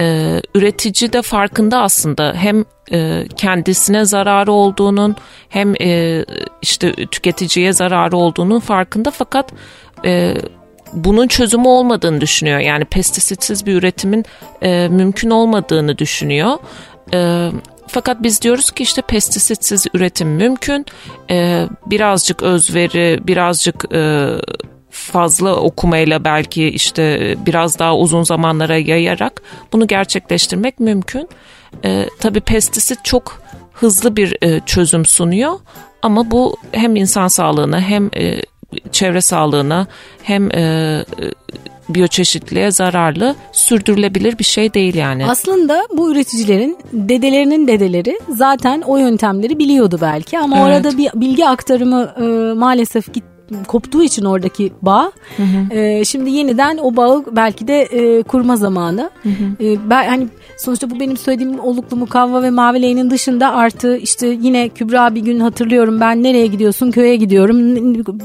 E, 0.00 0.36
üretici 0.54 1.12
de 1.12 1.22
farkında 1.22 1.82
aslında 1.82 2.34
hem 2.36 2.64
e, 2.92 3.24
kendisine 3.36 4.04
zararı 4.04 4.52
olduğunun 4.52 5.16
hem 5.48 5.74
e, 5.80 6.24
işte 6.62 6.92
tüketiciye 6.92 7.72
zararı 7.72 8.16
olduğunun 8.16 8.60
farkında 8.60 9.10
fakat 9.10 9.52
e, 10.04 10.34
bunun 10.92 11.28
çözümü 11.28 11.68
olmadığını 11.68 12.20
düşünüyor. 12.20 12.58
Yani 12.58 12.84
pestisitsiz 12.84 13.66
bir 13.66 13.74
üretimin 13.74 14.24
mümkün 14.90 15.30
olmadığını 15.30 15.98
düşünüyor. 15.98 16.58
Fakat 17.88 18.22
biz 18.22 18.42
diyoruz 18.42 18.70
ki 18.70 18.82
işte 18.82 19.02
pestisitsiz 19.02 19.86
üretim 19.94 20.28
mümkün. 20.28 20.86
Birazcık 21.86 22.42
özveri, 22.42 23.20
birazcık 23.26 23.94
e, 23.94 24.28
fazla 24.90 25.56
okumayla 25.56 26.24
belki 26.24 26.68
işte 26.68 27.34
biraz 27.46 27.78
daha 27.78 27.96
uzun 27.96 28.22
zamanlara 28.22 28.76
yayarak 28.76 29.42
bunu 29.72 29.86
gerçekleştirmek 29.86 30.80
mümkün. 30.80 31.28
E, 31.84 32.06
tabii 32.20 32.40
pestisit 32.40 33.04
çok 33.04 33.42
hızlı 33.72 34.16
bir 34.16 34.36
e, 34.42 34.60
çözüm 34.66 35.04
sunuyor 35.04 35.58
ama 36.02 36.30
bu 36.30 36.56
hem 36.72 36.96
insan 36.96 37.28
sağlığına 37.28 37.80
hem 37.80 38.10
e, 38.16 38.42
çevre 38.92 39.20
sağlığına 39.20 39.86
hem 40.22 40.50
e, 40.50 41.04
biyoçeşitliğe 41.94 42.70
zararlı 42.70 43.34
sürdürülebilir 43.52 44.38
bir 44.38 44.44
şey 44.44 44.74
değil 44.74 44.94
yani. 44.94 45.26
Aslında 45.26 45.82
bu 45.96 46.12
üreticilerin 46.12 46.78
dedelerinin 46.92 47.68
dedeleri 47.68 48.20
zaten 48.28 48.80
o 48.80 48.96
yöntemleri 48.96 49.58
biliyordu 49.58 49.98
belki 50.00 50.38
ama 50.38 50.58
evet. 50.58 50.66
orada 50.66 50.98
bir 50.98 51.10
bilgi 51.14 51.46
aktarımı 51.46 52.14
e, 52.20 52.54
maalesef 52.54 53.14
git 53.14 53.24
koptuğu 53.68 54.02
için 54.02 54.24
oradaki 54.24 54.72
bağ. 54.82 55.12
Hı 55.36 55.42
hı. 55.42 55.74
E, 55.74 56.04
şimdi 56.04 56.30
yeniden 56.30 56.78
o 56.82 56.96
bağı 56.96 57.24
belki 57.36 57.68
de 57.68 57.82
e, 57.82 58.22
kurma 58.22 58.56
zamanı. 58.56 59.10
Hı 59.22 59.28
hı. 59.28 59.64
E, 59.64 59.90
ben 59.90 60.08
hani 60.08 60.28
sonuçta 60.58 60.90
bu 60.90 61.00
benim 61.00 61.16
söylediğim 61.16 61.60
oluklu 61.60 61.96
mukavva 61.96 62.42
ve 62.42 62.50
mavi 62.50 62.82
leğenin 62.82 63.10
dışında 63.10 63.54
artı 63.54 63.96
işte 63.96 64.26
yine 64.26 64.68
Kübra 64.68 65.14
bir 65.14 65.20
gün 65.20 65.40
hatırlıyorum 65.40 66.00
ben 66.00 66.22
nereye 66.22 66.46
gidiyorsun 66.46 66.90
köye 66.90 67.16
gidiyorum. 67.16 67.76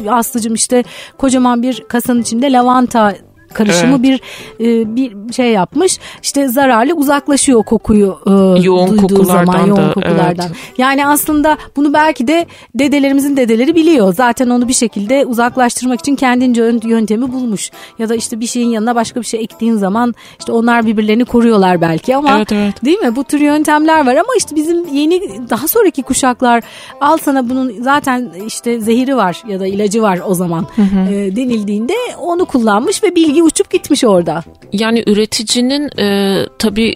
Aslıcım 0.09 0.53
işte 0.53 0.83
kocaman 1.17 1.63
bir 1.63 1.83
kasanın 1.87 2.21
içinde 2.21 2.51
lavanta 2.51 3.13
karışımı 3.55 3.99
evet. 3.99 4.03
bir 4.03 4.21
e, 4.59 4.95
bir 4.95 5.33
şey 5.33 5.51
yapmış. 5.51 5.99
İşte 6.23 6.47
zararlı 6.47 6.93
uzaklaşıyor 6.93 7.63
kokuyu 7.63 8.17
e, 8.27 8.61
yoğun 8.61 8.97
duyduğu 8.97 9.23
zaman 9.23 9.67
yoğun 9.67 9.89
da, 9.89 9.93
kokulardan. 9.93 10.47
Evet. 10.47 10.57
Yani 10.77 11.07
aslında 11.07 11.57
bunu 11.75 11.93
belki 11.93 12.27
de 12.27 12.45
dedelerimizin 12.75 13.37
dedeleri 13.37 13.75
biliyor. 13.75 14.13
Zaten 14.13 14.49
onu 14.49 14.67
bir 14.67 14.73
şekilde 14.73 15.25
uzaklaştırmak 15.25 15.99
için 15.99 16.15
kendince 16.15 16.61
yöntemi 16.83 17.33
bulmuş. 17.33 17.71
Ya 17.99 18.09
da 18.09 18.15
işte 18.15 18.39
bir 18.39 18.47
şeyin 18.47 18.69
yanına 18.69 18.95
başka 18.95 19.21
bir 19.21 19.25
şey 19.25 19.43
ektiğin 19.43 19.75
zaman 19.75 20.13
işte 20.39 20.51
onlar 20.51 20.85
birbirlerini 20.85 21.25
koruyorlar 21.25 21.81
belki 21.81 22.15
ama 22.15 22.37
evet, 22.37 22.51
evet. 22.51 22.85
değil 22.85 22.99
mi? 22.99 23.15
Bu 23.15 23.23
tür 23.23 23.39
yöntemler 23.39 24.05
var 24.05 24.15
ama 24.15 24.33
işte 24.37 24.55
bizim 24.55 24.87
yeni 24.93 25.21
daha 25.49 25.67
sonraki 25.67 26.03
kuşaklar 26.03 26.63
al 27.01 27.17
sana 27.17 27.49
bunun 27.49 27.73
zaten 27.81 28.31
işte 28.47 28.79
zehiri 28.79 29.17
var 29.17 29.43
ya 29.47 29.59
da 29.59 29.67
ilacı 29.67 30.01
var 30.01 30.19
o 30.27 30.33
zaman 30.33 30.67
hı 30.75 30.81
hı. 30.81 31.13
E, 31.13 31.35
denildiğinde 31.35 31.93
onu 32.19 32.45
kullanmış 32.45 33.03
ve 33.03 33.15
bilgi 33.15 33.43
uçup 33.45 33.69
gitmiş 33.69 34.03
orada. 34.03 34.43
Yani 34.73 35.03
üreticinin 35.07 35.99
e, 35.99 36.37
tabii 36.59 36.95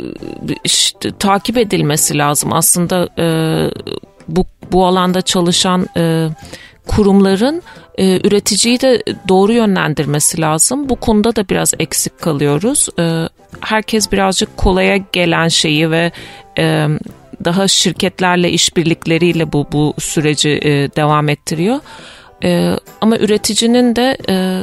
e, 0.00 0.04
işte, 0.64 1.10
takip 1.18 1.58
edilmesi 1.58 2.18
lazım. 2.18 2.52
Aslında 2.52 3.08
e, 3.18 3.26
bu 4.28 4.46
bu 4.72 4.86
alanda 4.86 5.22
çalışan 5.22 5.86
e, 5.96 6.28
kurumların 6.86 7.62
e, 7.98 8.26
üreticiyi 8.26 8.80
de 8.80 9.02
doğru 9.28 9.52
yönlendirmesi 9.52 10.40
lazım. 10.40 10.88
Bu 10.88 10.96
konuda 10.96 11.36
da 11.36 11.48
biraz 11.48 11.74
eksik 11.78 12.20
kalıyoruz. 12.20 12.88
E, 12.98 13.28
herkes 13.60 14.12
birazcık 14.12 14.56
kolaya 14.56 14.96
gelen 14.96 15.48
şeyi 15.48 15.90
ve 15.90 16.12
e, 16.58 16.88
daha 17.44 17.68
şirketlerle 17.68 18.50
işbirlikleriyle 18.50 19.52
bu 19.52 19.66
bu 19.72 19.94
süreci 19.98 20.50
e, 20.50 20.70
devam 20.96 21.28
ettiriyor. 21.28 21.80
E, 22.44 22.76
ama 23.00 23.18
üreticinin 23.18 23.96
de 23.96 24.16
e, 24.28 24.62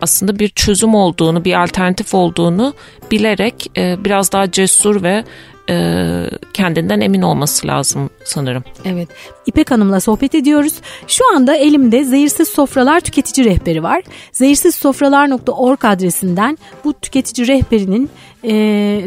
aslında 0.00 0.38
bir 0.38 0.48
çözüm 0.48 0.94
olduğunu, 0.94 1.44
bir 1.44 1.62
alternatif 1.62 2.14
olduğunu 2.14 2.74
bilerek 3.10 3.70
e, 3.76 4.04
biraz 4.04 4.32
daha 4.32 4.50
cesur 4.50 5.02
ve 5.02 5.24
e, 5.70 6.30
kendinden 6.54 7.00
emin 7.00 7.22
olması 7.22 7.66
lazım 7.66 8.10
sanırım. 8.24 8.64
Evet. 8.84 9.08
İpek 9.46 9.70
Hanım'la 9.70 10.00
sohbet 10.00 10.34
ediyoruz. 10.34 10.74
Şu 11.06 11.34
anda 11.34 11.56
elimde 11.56 12.04
Zehirsiz 12.04 12.48
Sofralar 12.48 13.00
tüketici 13.00 13.46
rehberi 13.46 13.82
var. 13.82 14.02
Zehirsizsofralar.org 14.32 15.84
adresinden 15.84 16.58
bu 16.84 16.92
tüketici 16.92 17.48
rehberinin 17.48 18.10
e, 18.44 18.52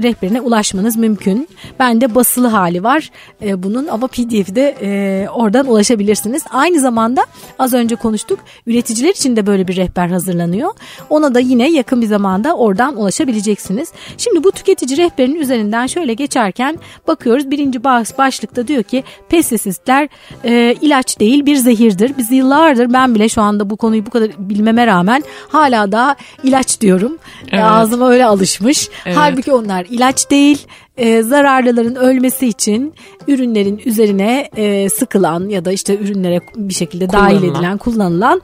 rehberine 0.04 0.42
ulaşmanız 0.42 0.98
mümkün. 0.98 1.50
Bende 1.80 2.16
basılı 2.16 2.48
hali 2.48 2.84
var 2.84 3.12
e, 3.42 3.64
bunun 3.64 3.88
ama 3.88 4.08
pdf'i 4.08 4.56
de 4.56 4.76
e, 4.82 5.30
oradan 5.30 5.68
ulaşabilirsiniz. 5.68 6.44
Aynı 6.52 6.80
zamanda 6.80 7.26
az 7.60 7.74
önce 7.74 7.96
konuştuk 7.96 8.40
üreticiler 8.68 9.10
için 9.10 9.36
de 9.36 9.46
böyle 9.46 9.68
bir 9.68 9.76
rehber 9.76 10.08
hazırlanıyor. 10.08 10.70
Ona 11.10 11.34
da 11.34 11.40
yine 11.40 11.72
yakın 11.72 12.02
bir 12.02 12.08
zamanda 12.08 12.56
oradan 12.56 12.96
ulaşabileceksiniz. 12.98 13.92
Şimdi 14.18 14.44
bu 14.44 14.52
tüketici 14.52 14.98
rehberinin 14.98 15.40
üzerinden 15.40 15.88
şöyle 15.88 16.14
geçerken 16.14 16.80
bakıyoruz 17.08 17.52
birinci 17.52 17.84
başlıkta 17.84 18.68
diyor 18.68 18.84
ki 18.84 19.04
pestisitler 19.30 20.10
e, 20.44 20.76
ilaç 20.82 21.20
değil 21.20 21.46
bir 21.46 21.56
zehirdir. 21.56 22.12
Biz 22.18 22.32
yıllardır 22.32 22.94
ben 22.94 23.16
bile 23.16 23.30
şu 23.30 23.42
anda 23.42 23.70
bu 23.70 23.78
konuyu 23.78 24.06
bu 24.06 24.10
kadar 24.10 24.30
bilmeme 24.38 24.88
rağmen 24.88 25.24
hala 25.50 25.92
da 25.92 26.16
ilaç 26.44 26.82
diyorum. 26.82 27.18
Evet. 27.52 27.64
Ağzıma 27.64 28.10
öyle 28.10 28.26
alışmış. 28.26 28.90
Evet. 29.06 29.18
Halbuki 29.32 29.54
onlar 29.54 29.86
ilaç 29.90 30.32
değil. 30.32 30.68
E, 30.98 31.22
zararlıların 31.22 31.96
ölmesi 31.96 32.48
için 32.48 32.94
ürünlerin 33.28 33.82
üzerine 33.86 34.50
e, 34.58 34.90
sıkılan 34.90 35.50
ya 35.50 35.66
da 35.66 35.72
işte 35.72 35.98
ürünlere 35.98 36.40
bir 36.56 36.74
şekilde 36.74 37.12
dahil 37.12 37.44
edilen, 37.44 37.78
kullanılan 37.78 38.42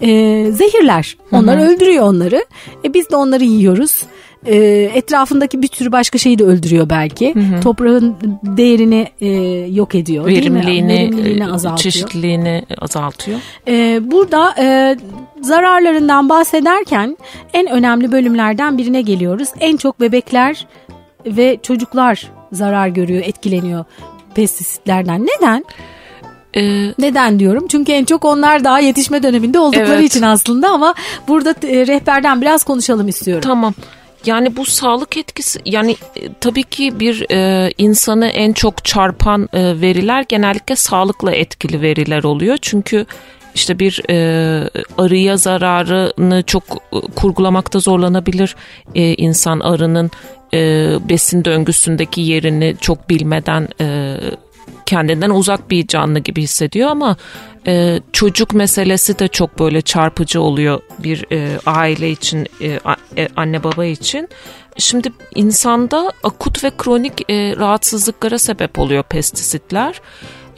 e, 0.00 0.08
zehirler. 0.52 1.16
Onlar 1.32 1.60
Hı-hı. 1.60 1.68
öldürüyor 1.68 2.04
onları. 2.04 2.44
E, 2.84 2.94
biz 2.94 3.10
de 3.10 3.16
onları 3.16 3.44
yiyoruz 3.44 4.02
e, 4.46 4.56
etrafındaki 4.94 5.62
bir 5.62 5.68
sürü 5.72 5.92
başka 5.92 6.18
şeyi 6.18 6.38
de 6.38 6.44
öldürüyor 6.44 6.90
belki. 6.90 7.34
Hı 7.34 7.40
hı. 7.40 7.60
Toprağın 7.60 8.16
değerini 8.42 9.08
e, 9.20 9.28
yok 9.70 9.94
ediyor. 9.94 10.26
Verimliliğini, 10.26 10.88
Verimliliğini 10.88 11.42
e, 11.42 11.46
azaltıyor. 11.46 11.78
çeşitliliğini 11.78 12.64
azaltıyor. 12.78 13.40
E, 13.68 14.00
burada 14.10 14.54
e, 14.58 14.96
zararlarından 15.40 16.28
bahsederken 16.28 17.16
en 17.52 17.66
önemli 17.66 18.12
bölümlerden 18.12 18.78
birine 18.78 19.02
geliyoruz. 19.02 19.48
En 19.60 19.76
çok 19.76 20.00
bebekler 20.00 20.66
ve 21.26 21.58
çocuklar 21.62 22.30
zarar 22.52 22.88
görüyor, 22.88 23.22
etkileniyor 23.24 23.84
pestisitlerden. 24.34 25.26
Neden? 25.26 25.64
Ee, 26.56 26.94
Neden 26.98 27.38
diyorum? 27.38 27.66
Çünkü 27.68 27.92
en 27.92 28.04
çok 28.04 28.24
onlar 28.24 28.64
daha 28.64 28.80
yetişme 28.80 29.22
döneminde 29.22 29.58
oldukları 29.58 29.92
evet. 29.92 30.04
için 30.04 30.22
aslında 30.22 30.68
ama 30.68 30.94
burada 31.28 31.50
e, 31.50 31.86
rehberden 31.86 32.40
biraz 32.40 32.64
konuşalım 32.64 33.08
istiyorum. 33.08 33.42
Tamam. 33.42 33.74
Yani 34.26 34.56
bu 34.56 34.64
sağlık 34.64 35.16
etkisi 35.16 35.60
yani 35.64 35.96
e, 36.16 36.20
tabii 36.40 36.62
ki 36.62 37.00
bir 37.00 37.30
e, 37.30 37.70
insanı 37.78 38.26
en 38.26 38.52
çok 38.52 38.84
çarpan 38.84 39.48
e, 39.52 39.80
veriler 39.80 40.24
genellikle 40.28 40.76
sağlıkla 40.76 41.32
etkili 41.32 41.82
veriler 41.82 42.24
oluyor. 42.24 42.58
Çünkü 42.62 43.06
işte 43.54 43.78
bir 43.78 44.02
e, 44.10 44.70
arıya 44.98 45.36
zararını 45.36 46.42
çok 46.42 46.64
e, 46.92 47.00
kurgulamakta 47.16 47.78
zorlanabilir 47.78 48.56
e, 48.94 49.14
insan 49.14 49.60
arının 49.60 50.10
e, 50.54 50.58
besin 51.08 51.44
döngüsündeki 51.44 52.20
yerini 52.20 52.76
çok 52.80 53.10
bilmeden 53.10 53.68
e, 53.80 54.16
kendinden 54.86 55.30
uzak 55.30 55.70
bir 55.70 55.86
canlı 55.86 56.18
gibi 56.18 56.42
hissediyor 56.42 56.88
ama 56.88 57.16
e, 57.66 58.00
çocuk 58.12 58.54
meselesi 58.54 59.18
de 59.18 59.28
çok 59.28 59.58
böyle 59.58 59.82
çarpıcı 59.82 60.40
oluyor 60.40 60.80
bir 60.98 61.24
e, 61.32 61.58
aile 61.66 62.10
için 62.10 62.46
e, 62.60 62.80
e, 63.16 63.28
anne 63.36 63.64
baba 63.64 63.84
için. 63.84 64.28
Şimdi 64.76 65.12
insanda 65.34 66.12
akut 66.24 66.64
ve 66.64 66.70
kronik 66.78 67.30
e, 67.30 67.56
rahatsızlıklara 67.56 68.38
sebep 68.38 68.78
oluyor 68.78 69.02
pestisitler 69.02 70.00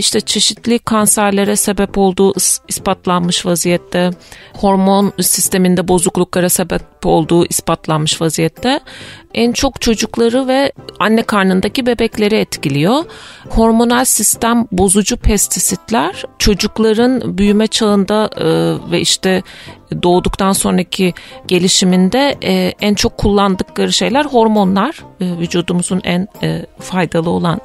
işte 0.02 0.20
çeşitli 0.20 0.78
kanserlere 0.78 1.56
sebep 1.56 1.98
olduğu 1.98 2.32
ispatlanmış 2.68 3.46
vaziyette, 3.46 4.10
hormon 4.52 5.12
sisteminde 5.20 5.88
bozukluklara 5.88 6.48
sebep 6.48 6.82
olduğu 7.04 7.46
ispatlanmış 7.46 8.20
vaziyette. 8.20 8.80
En 9.34 9.52
çok 9.52 9.80
çocukları 9.80 10.48
ve 10.48 10.72
anne 10.98 11.22
karnındaki 11.22 11.86
bebekleri 11.86 12.34
etkiliyor. 12.34 13.04
Hormonal 13.48 14.04
sistem 14.04 14.66
bozucu 14.72 15.16
pestisitler 15.16 16.24
çocukların 16.38 17.38
büyüme 17.38 17.66
çağında 17.66 18.30
e, 18.36 18.46
ve 18.90 19.00
işte 19.00 19.42
doğduktan 20.02 20.52
sonraki 20.52 21.14
gelişiminde 21.48 22.38
e, 22.44 22.72
en 22.80 22.94
çok 22.94 23.18
kullandıkları 23.18 23.92
şeyler 23.92 24.24
hormonlar. 24.24 25.04
E, 25.20 25.24
vücudumuzun 25.38 26.00
en 26.04 26.28
faydalı 26.80 27.30
olan 27.30 27.60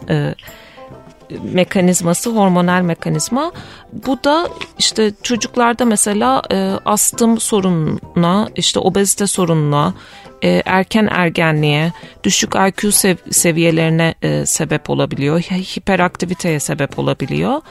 mekanizması, 1.54 2.30
hormonal 2.30 2.82
mekanizma. 2.82 3.52
Bu 3.94 4.24
da 4.24 4.50
işte 4.80 5.12
çocuklarda 5.24 5.86
mesela 5.86 6.42
e, 6.52 6.72
astım 6.86 7.40
sorununa, 7.40 8.50
işte 8.56 8.80
obezite 8.80 9.28
sorununa, 9.28 9.94
e, 10.42 10.62
erken 10.66 11.08
ergenliğe, 11.12 11.94
düşük 12.24 12.56
IQ 12.56 12.92
sev- 12.92 13.32
seviyelerine 13.32 14.16
e, 14.22 14.46
sebep 14.46 14.90
olabiliyor, 14.90 15.40
hiperaktiviteye 15.40 16.60
sebep 16.60 17.00
olabiliyor. 17.00 17.62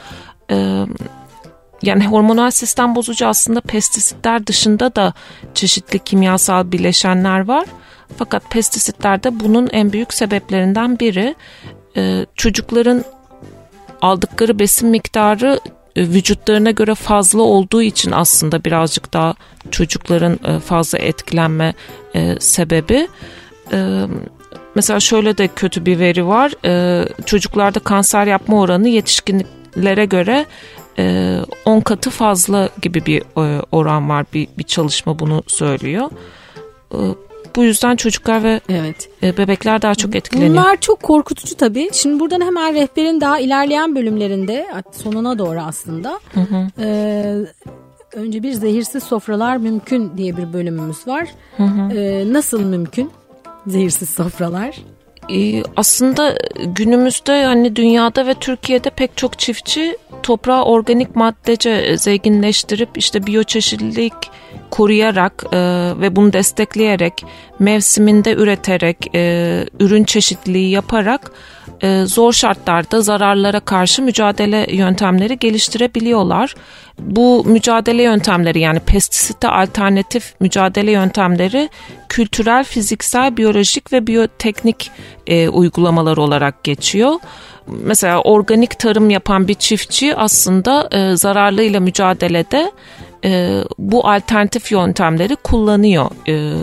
E, 0.51 0.85
yani 1.81 2.07
hormonal 2.07 2.51
sistem 2.51 2.95
bozucu 2.95 3.27
aslında 3.27 3.61
pestisitler 3.61 4.47
dışında 4.47 4.95
da 4.95 5.13
çeşitli 5.53 5.99
kimyasal 5.99 6.71
bileşenler 6.71 7.47
var. 7.47 7.65
Fakat 8.17 8.51
pestisitler 8.51 9.23
de 9.23 9.39
bunun 9.39 9.69
en 9.71 9.93
büyük 9.93 10.13
sebeplerinden 10.13 10.99
biri. 10.99 11.35
Ee, 11.97 12.25
çocukların 12.35 13.03
aldıkları 14.01 14.59
besin 14.59 14.89
miktarı 14.89 15.59
e, 15.95 16.01
vücutlarına 16.01 16.71
göre 16.71 16.95
fazla 16.95 17.41
olduğu 17.41 17.81
için 17.81 18.11
aslında 18.11 18.63
birazcık 18.63 19.13
daha 19.13 19.33
çocukların 19.71 20.39
e, 20.45 20.59
fazla 20.59 20.97
etkilenme 20.97 21.73
e, 22.15 22.35
sebebi. 22.39 23.07
Mesela 24.75 24.99
şöyle 24.99 25.37
de 25.37 25.47
kötü 25.47 25.85
bir 25.85 25.99
veri 25.99 26.27
var. 26.27 26.53
Çocuklarda 27.25 27.79
kanser 27.79 28.27
yapma 28.27 28.59
oranı 28.59 28.89
yetişkinlere 28.89 30.05
göre 30.05 30.45
10 31.65 31.79
katı 31.81 32.09
fazla 32.09 32.69
gibi 32.81 33.05
bir 33.05 33.23
oran 33.71 34.09
var. 34.09 34.25
Bir, 34.33 34.47
bir 34.57 34.63
çalışma 34.63 35.19
bunu 35.19 35.43
söylüyor. 35.47 36.09
Bu 37.57 37.63
yüzden 37.63 37.95
çocuklar 37.95 38.43
ve 38.43 38.61
evet. 38.69 39.09
E, 39.23 39.37
bebekler 39.37 39.81
daha 39.81 39.95
çok 39.95 40.15
etkileniyor. 40.15 40.51
Bunlar 40.51 40.77
çok 40.77 41.03
korkutucu 41.03 41.55
tabii. 41.55 41.89
Şimdi 41.93 42.19
buradan 42.19 42.41
hemen 42.41 42.73
rehberin 42.73 43.21
daha 43.21 43.39
ilerleyen 43.39 43.95
bölümlerinde 43.95 44.67
sonuna 44.91 45.39
doğru 45.39 45.59
aslında 45.59 46.19
hı 46.33 46.39
hı. 46.39 46.67
E, 46.79 46.87
önce 48.13 48.43
bir 48.43 48.53
zehirsiz 48.53 49.03
sofralar 49.03 49.57
mümkün 49.57 50.17
diye 50.17 50.37
bir 50.37 50.53
bölümümüz 50.53 51.07
var. 51.07 51.27
Hı 51.57 51.63
hı. 51.63 51.93
E, 51.97 52.33
nasıl 52.33 52.61
mümkün 52.63 53.11
zehirsiz 53.67 54.09
sofralar? 54.09 54.75
Ee, 55.29 55.63
aslında 55.75 56.37
günümüzde 56.65 57.45
hani 57.45 57.75
dünyada 57.75 58.27
ve 58.27 58.33
Türkiye'de 58.33 58.89
pek 58.89 59.17
çok 59.17 59.39
çiftçi 59.39 59.97
toprağı 60.23 60.63
organik 60.63 61.15
maddece 61.15 61.97
zenginleştirip 61.97 62.89
işte 62.97 63.27
biyoçeşitlilik 63.27 64.13
koruyarak 64.71 65.43
e, 65.53 65.57
ve 66.01 66.15
bunu 66.15 66.33
destekleyerek 66.33 67.25
mevsiminde 67.59 68.33
üreterek 68.33 69.15
e, 69.15 69.65
ürün 69.79 70.03
çeşitliliği 70.03 70.69
yaparak 70.69 71.31
e, 71.81 72.05
zor 72.05 72.33
şartlarda 72.33 73.01
zararlara 73.01 73.59
karşı 73.59 74.01
mücadele 74.01 74.75
yöntemleri 74.75 75.39
geliştirebiliyorlar. 75.39 76.55
Bu 76.99 77.43
mücadele 77.45 78.03
yöntemleri 78.03 78.59
yani 78.59 78.79
pestisite 78.79 79.47
alternatif 79.47 80.33
mücadele 80.39 80.91
yöntemleri 80.91 81.69
kültürel, 82.09 82.63
fiziksel, 82.63 83.37
biyolojik 83.37 83.93
ve 83.93 84.07
biyoteknik 84.07 84.91
e, 85.27 85.49
uygulamalar 85.49 86.17
olarak 86.17 86.63
geçiyor 86.63 87.19
mesela 87.67 88.21
organik 88.21 88.79
tarım 88.79 89.09
yapan 89.09 89.47
bir 89.47 89.53
çiftçi 89.53 90.15
aslında 90.15 90.89
e, 90.91 91.15
zararlıyla 91.15 91.79
mücadelede 91.79 92.71
e, 93.25 93.63
bu 93.77 94.09
alternatif 94.09 94.71
yöntemleri 94.71 95.35
kullanıyor. 95.35 96.09
E, 96.27 96.53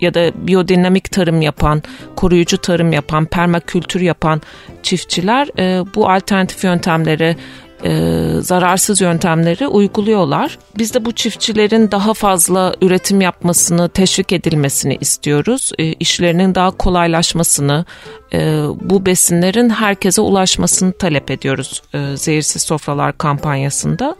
ya 0.00 0.14
da 0.14 0.46
biyodinamik 0.46 1.10
tarım 1.10 1.42
yapan, 1.42 1.82
koruyucu 2.16 2.58
tarım 2.58 2.92
yapan, 2.92 3.26
permakültür 3.26 4.00
yapan 4.00 4.42
çiftçiler 4.82 5.48
e, 5.58 5.94
bu 5.94 6.10
alternatif 6.10 6.64
yöntemleri 6.64 7.36
e, 7.84 8.30
zararsız 8.40 9.00
yöntemleri 9.00 9.66
uyguluyorlar. 9.66 10.58
Biz 10.78 10.94
de 10.94 11.04
bu 11.04 11.12
çiftçilerin 11.12 11.90
daha 11.90 12.14
fazla 12.14 12.74
üretim 12.82 13.20
yapmasını, 13.20 13.88
teşvik 13.88 14.32
edilmesini 14.32 14.96
istiyoruz. 15.00 15.72
E, 15.78 15.84
işlerinin 15.84 16.54
daha 16.54 16.70
kolaylaşmasını, 16.70 17.84
e, 18.32 18.62
bu 18.80 19.06
besinlerin 19.06 19.70
herkese 19.70 20.20
ulaşmasını 20.20 20.92
talep 20.92 21.30
ediyoruz 21.30 21.82
e, 21.94 22.16
Zehirsiz 22.16 22.62
Sofralar 22.62 23.18
kampanyasında. 23.18 24.16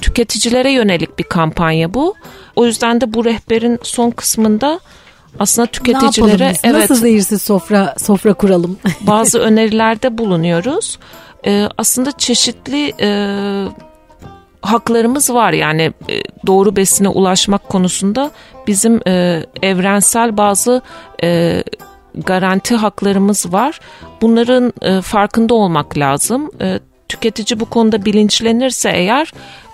Tüketicilere 0.00 0.72
yönelik 0.72 1.18
bir 1.18 1.24
kampanya 1.24 1.94
bu. 1.94 2.14
O 2.56 2.66
yüzden 2.66 3.00
de 3.00 3.14
bu 3.14 3.24
rehberin 3.24 3.78
son 3.82 4.10
kısmında 4.10 4.80
aslında 5.38 5.66
tüketicilere 5.66 6.52
evet 6.64 6.90
nasıl 6.90 6.94
zehirsiz 6.94 7.42
sofra 7.42 7.94
sofra 7.98 8.34
kuralım 8.34 8.78
bazı 9.00 9.38
önerilerde 9.38 10.18
bulunuyoruz 10.18 10.98
e, 11.46 11.68
aslında 11.78 12.12
çeşitli 12.12 12.92
e, 13.00 13.08
haklarımız 14.62 15.30
var 15.30 15.52
yani 15.52 15.92
e, 16.08 16.22
doğru 16.46 16.76
besine 16.76 17.08
ulaşmak 17.08 17.68
konusunda 17.68 18.30
bizim 18.66 19.00
e, 19.06 19.44
evrensel 19.62 20.36
bazı 20.36 20.82
e, 21.22 21.62
garanti 22.14 22.76
haklarımız 22.76 23.52
var. 23.52 23.80
Bunların 24.22 24.72
e, 24.82 25.00
farkında 25.00 25.54
olmak 25.54 25.98
lazım. 25.98 26.50
E, 26.60 26.80
tüketici 27.08 27.60
bu 27.60 27.64
konuda 27.64 28.04
bilinçlenirse 28.04 28.90
eğer 28.90 29.32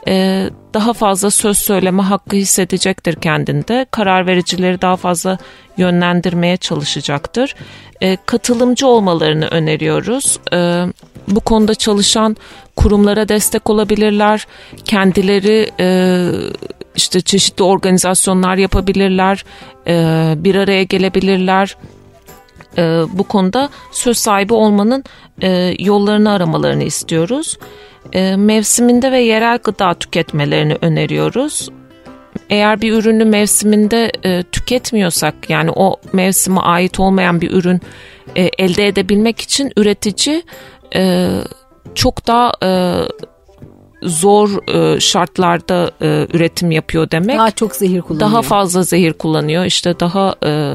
e, 0.08 0.46
daha 0.74 0.92
fazla 0.92 1.30
söz 1.30 1.58
söyleme 1.58 2.02
hakkı 2.02 2.36
hissedecektir 2.36 3.14
kendinde. 3.14 3.86
Karar 3.90 4.26
vericileri 4.26 4.80
daha 4.82 4.96
fazla 4.96 5.38
yönlendirmeye 5.76 6.56
çalışacaktır. 6.56 7.54
E, 8.00 8.16
katılımcı 8.26 8.86
olmalarını 8.86 9.46
öneriyoruz. 9.46 10.38
E, 10.52 10.84
bu 11.28 11.40
konuda 11.40 11.74
çalışan 11.74 12.36
kurumlara 12.76 13.28
destek 13.28 13.70
olabilirler. 13.70 14.46
Kendileri 14.84 15.70
e, 15.80 15.86
işte 16.96 17.20
çeşitli 17.20 17.62
organizasyonlar 17.62 18.56
yapabilirler. 18.56 19.44
E, 19.86 19.94
bir 20.36 20.54
araya 20.54 20.82
gelebilirler. 20.82 21.76
E, 22.78 22.82
bu 23.12 23.24
konuda 23.24 23.68
söz 23.92 24.18
sahibi 24.18 24.54
olmanın 24.54 25.04
e, 25.42 25.74
yollarını 25.78 26.32
aramalarını 26.32 26.85
istiyoruz. 26.85 27.58
E, 28.12 28.37
mevsiminde 28.37 29.12
ve 29.12 29.20
yerel 29.20 29.58
gıda 29.58 29.94
tüketmelerini 29.94 30.76
öneriyoruz. 30.80 31.68
Eğer 32.50 32.80
bir 32.80 32.92
ürünü 32.92 33.24
mevsiminde 33.24 34.12
e, 34.24 34.42
tüketmiyorsak 34.42 35.35
yani 35.50 35.70
o 35.70 35.96
mevsime 36.12 36.61
ait 36.61 37.00
olmayan 37.00 37.40
bir 37.40 37.50
ürün 37.50 37.80
e, 38.37 38.42
elde 38.42 38.87
edebilmek 38.87 39.40
için 39.40 39.72
üretici 39.76 40.42
e, 40.94 41.30
çok 41.94 42.26
daha 42.26 42.52
e, 42.62 42.70
zor 44.02 44.68
e, 44.74 45.00
şartlarda 45.00 45.90
e, 46.00 46.26
üretim 46.32 46.70
yapıyor 46.70 47.11
demek. 47.11 47.38
Daha 47.38 47.50
çok 47.50 47.76
zehir 47.76 48.00
kullanıyor. 48.00 48.30
Daha 48.30 48.42
fazla 48.42 48.82
zehir 48.82 49.12
kullanıyor. 49.12 49.64
İşte 49.64 50.00
daha 50.00 50.35
e, 50.44 50.74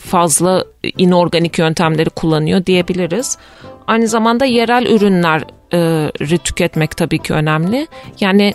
fazla 0.00 0.64
inorganik 0.98 1.58
yöntemleri 1.58 2.10
kullanıyor 2.10 2.66
diyebiliriz. 2.66 3.38
Aynı 3.86 4.08
zamanda 4.08 4.44
yerel 4.44 4.86
ürünleri 4.86 6.38
tüketmek 6.38 6.96
tabii 6.96 7.18
ki 7.18 7.32
önemli. 7.32 7.86
Yani 8.20 8.54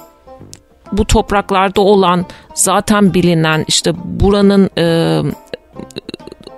bu 0.92 1.06
topraklarda 1.06 1.82
olan 1.82 2.26
zaten 2.54 3.14
bilinen 3.14 3.66
işte 3.68 3.94
buranın 4.06 4.70
e, 4.78 5.20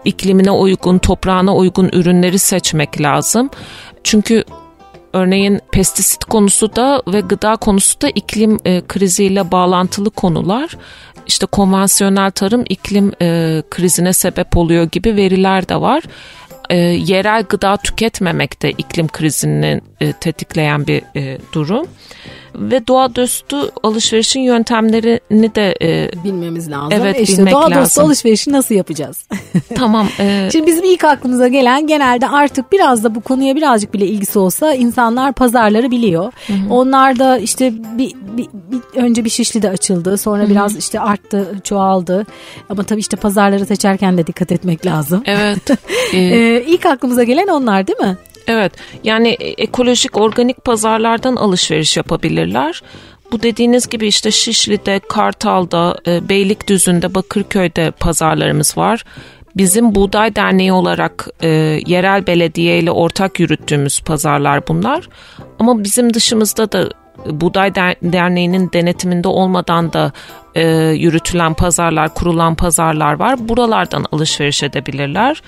iklimine 0.05 0.51
uygun, 0.51 0.97
toprağına 0.97 1.55
uygun 1.55 1.89
ürünleri 1.93 2.39
seçmek 2.39 3.01
lazım. 3.01 3.49
Çünkü 4.03 4.43
örneğin 5.13 5.59
pestisit 5.71 6.23
konusu 6.25 6.75
da 6.75 7.03
ve 7.07 7.19
gıda 7.19 7.55
konusu 7.55 8.01
da 8.01 8.09
iklim 8.09 8.59
e, 8.65 8.81
kriziyle 8.87 9.51
bağlantılı 9.51 10.09
konular. 10.09 10.77
İşte 11.27 11.45
konvansiyonel 11.45 12.31
tarım 12.31 12.63
iklim 12.69 13.11
e, 13.21 13.61
krizine 13.69 14.13
sebep 14.13 14.57
oluyor 14.57 14.83
gibi 14.83 15.15
veriler 15.15 15.69
de 15.69 15.81
var. 15.81 16.03
E, 16.69 16.77
yerel 16.77 17.43
gıda 17.43 17.77
tüketmemek 17.77 18.61
de 18.61 18.71
iklim 18.71 19.07
krizini 19.07 19.81
e, 20.01 20.13
tetikleyen 20.13 20.87
bir 20.87 21.03
e, 21.15 21.37
durum 21.53 21.87
ve 22.55 22.87
doğa 22.87 23.15
dostu 23.15 23.71
alışverişin 23.83 24.39
yöntemlerini 24.39 25.55
de 25.55 25.75
e, 25.81 26.09
bilmemiz 26.23 26.71
lazım. 26.71 26.91
Evet, 26.91 27.19
işte 27.19 27.37
bilmek 27.37 27.53
doğa 27.53 27.75
dostu 27.75 28.01
alışverişi 28.01 28.51
nasıl 28.51 28.75
yapacağız? 28.75 29.27
tamam. 29.75 30.07
E... 30.19 30.49
Şimdi 30.51 30.67
bizim 30.67 30.83
ilk 30.83 31.03
aklımıza 31.03 31.47
gelen 31.47 31.87
genelde 31.87 32.27
artık 32.27 32.71
biraz 32.71 33.03
da 33.03 33.15
bu 33.15 33.21
konuya 33.21 33.55
birazcık 33.55 33.93
bile 33.93 34.07
ilgisi 34.07 34.39
olsa 34.39 34.73
insanlar 34.73 35.33
pazarları 35.33 35.91
biliyor. 35.91 36.33
Hı 36.47 36.53
hı. 36.53 36.57
Onlar 36.69 37.19
da 37.19 37.37
işte 37.37 37.73
bir, 37.97 38.13
bir, 38.37 38.47
bir 38.53 38.99
önce 39.01 39.25
bir 39.25 39.29
şişli 39.29 39.61
de 39.61 39.69
açıldı. 39.69 40.17
Sonra 40.17 40.43
hı 40.43 40.47
hı. 40.47 40.49
biraz 40.49 40.77
işte 40.77 40.99
arttı, 40.99 41.55
çoğaldı. 41.63 42.25
Ama 42.69 42.83
tabii 42.83 42.99
işte 42.99 43.17
pazarları 43.17 43.65
seçerken 43.65 44.17
de 44.17 44.27
dikkat 44.27 44.51
etmek 44.51 44.85
lazım. 44.85 45.23
Evet. 45.25 45.69
Ee... 46.13 46.17
ee, 46.17 46.63
ilk 46.67 46.85
aklımıza 46.85 47.23
gelen 47.23 47.47
onlar 47.47 47.87
değil 47.87 47.99
mi? 47.99 48.17
Evet 48.47 48.73
yani 49.03 49.29
ekolojik 49.57 50.17
organik 50.17 50.65
pazarlardan 50.65 51.35
alışveriş 51.35 51.97
yapabilirler. 51.97 52.81
Bu 53.31 53.43
dediğiniz 53.43 53.89
gibi 53.89 54.07
işte 54.07 54.31
Şişli'de, 54.31 54.99
Kartal'da, 55.09 55.97
e, 56.07 56.29
Beylikdüzü'nde, 56.29 57.15
Bakırköy'de 57.15 57.91
pazarlarımız 57.91 58.77
var. 58.77 59.03
bizim 59.55 59.95
Buğday 59.95 60.35
Derneği 60.35 60.73
olarak 60.73 61.27
e, 61.41 61.47
yerel 61.87 62.27
belediye 62.27 62.79
ile 62.79 62.91
ortak 62.91 63.39
yürüttüğümüz 63.39 64.01
pazarlar 64.01 64.67
bunlar. 64.67 65.09
Ama 65.59 65.83
bizim 65.83 66.13
dışımızda 66.13 66.71
da 66.71 66.89
Buğday 67.25 67.75
Derneği'nin 68.03 68.69
denetiminde 68.73 69.27
olmadan 69.27 69.93
da 69.93 70.11
e, 70.55 70.67
yürütülen 70.77 71.53
pazarlar, 71.53 72.13
kurulan 72.13 72.55
pazarlar 72.55 73.13
var. 73.13 73.49
Buralardan 73.49 74.05
alışveriş 74.11 74.63
edebilirler. 74.63 75.41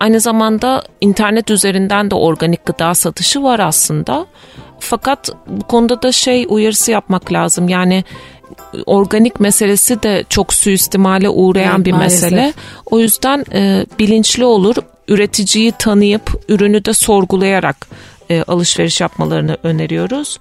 Aynı 0.00 0.20
zamanda 0.20 0.82
internet 1.00 1.50
üzerinden 1.50 2.10
de 2.10 2.14
organik 2.14 2.66
gıda 2.66 2.94
satışı 2.94 3.42
var 3.42 3.58
aslında. 3.58 4.26
Fakat 4.78 5.30
bu 5.46 5.64
konuda 5.64 6.02
da 6.02 6.12
şey 6.12 6.46
uyarısı 6.48 6.90
yapmak 6.90 7.32
lazım. 7.32 7.68
Yani 7.68 8.04
organik 8.86 9.40
meselesi 9.40 10.02
de 10.02 10.24
çok 10.28 10.52
suistimale 10.52 11.28
uğrayan 11.28 11.76
evet, 11.76 11.86
bir 11.86 11.92
maalesef. 11.92 12.22
mesele. 12.22 12.52
O 12.86 12.98
yüzden 12.98 13.44
e, 13.52 13.86
bilinçli 13.98 14.44
olur. 14.44 14.76
Üreticiyi 15.08 15.72
tanıyıp 15.72 16.44
ürünü 16.48 16.84
de 16.84 16.92
sorgulayarak 16.92 17.76
e, 18.30 18.42
alışveriş 18.42 19.00
yapmalarını 19.00 19.56
öneriyoruz. 19.62 20.38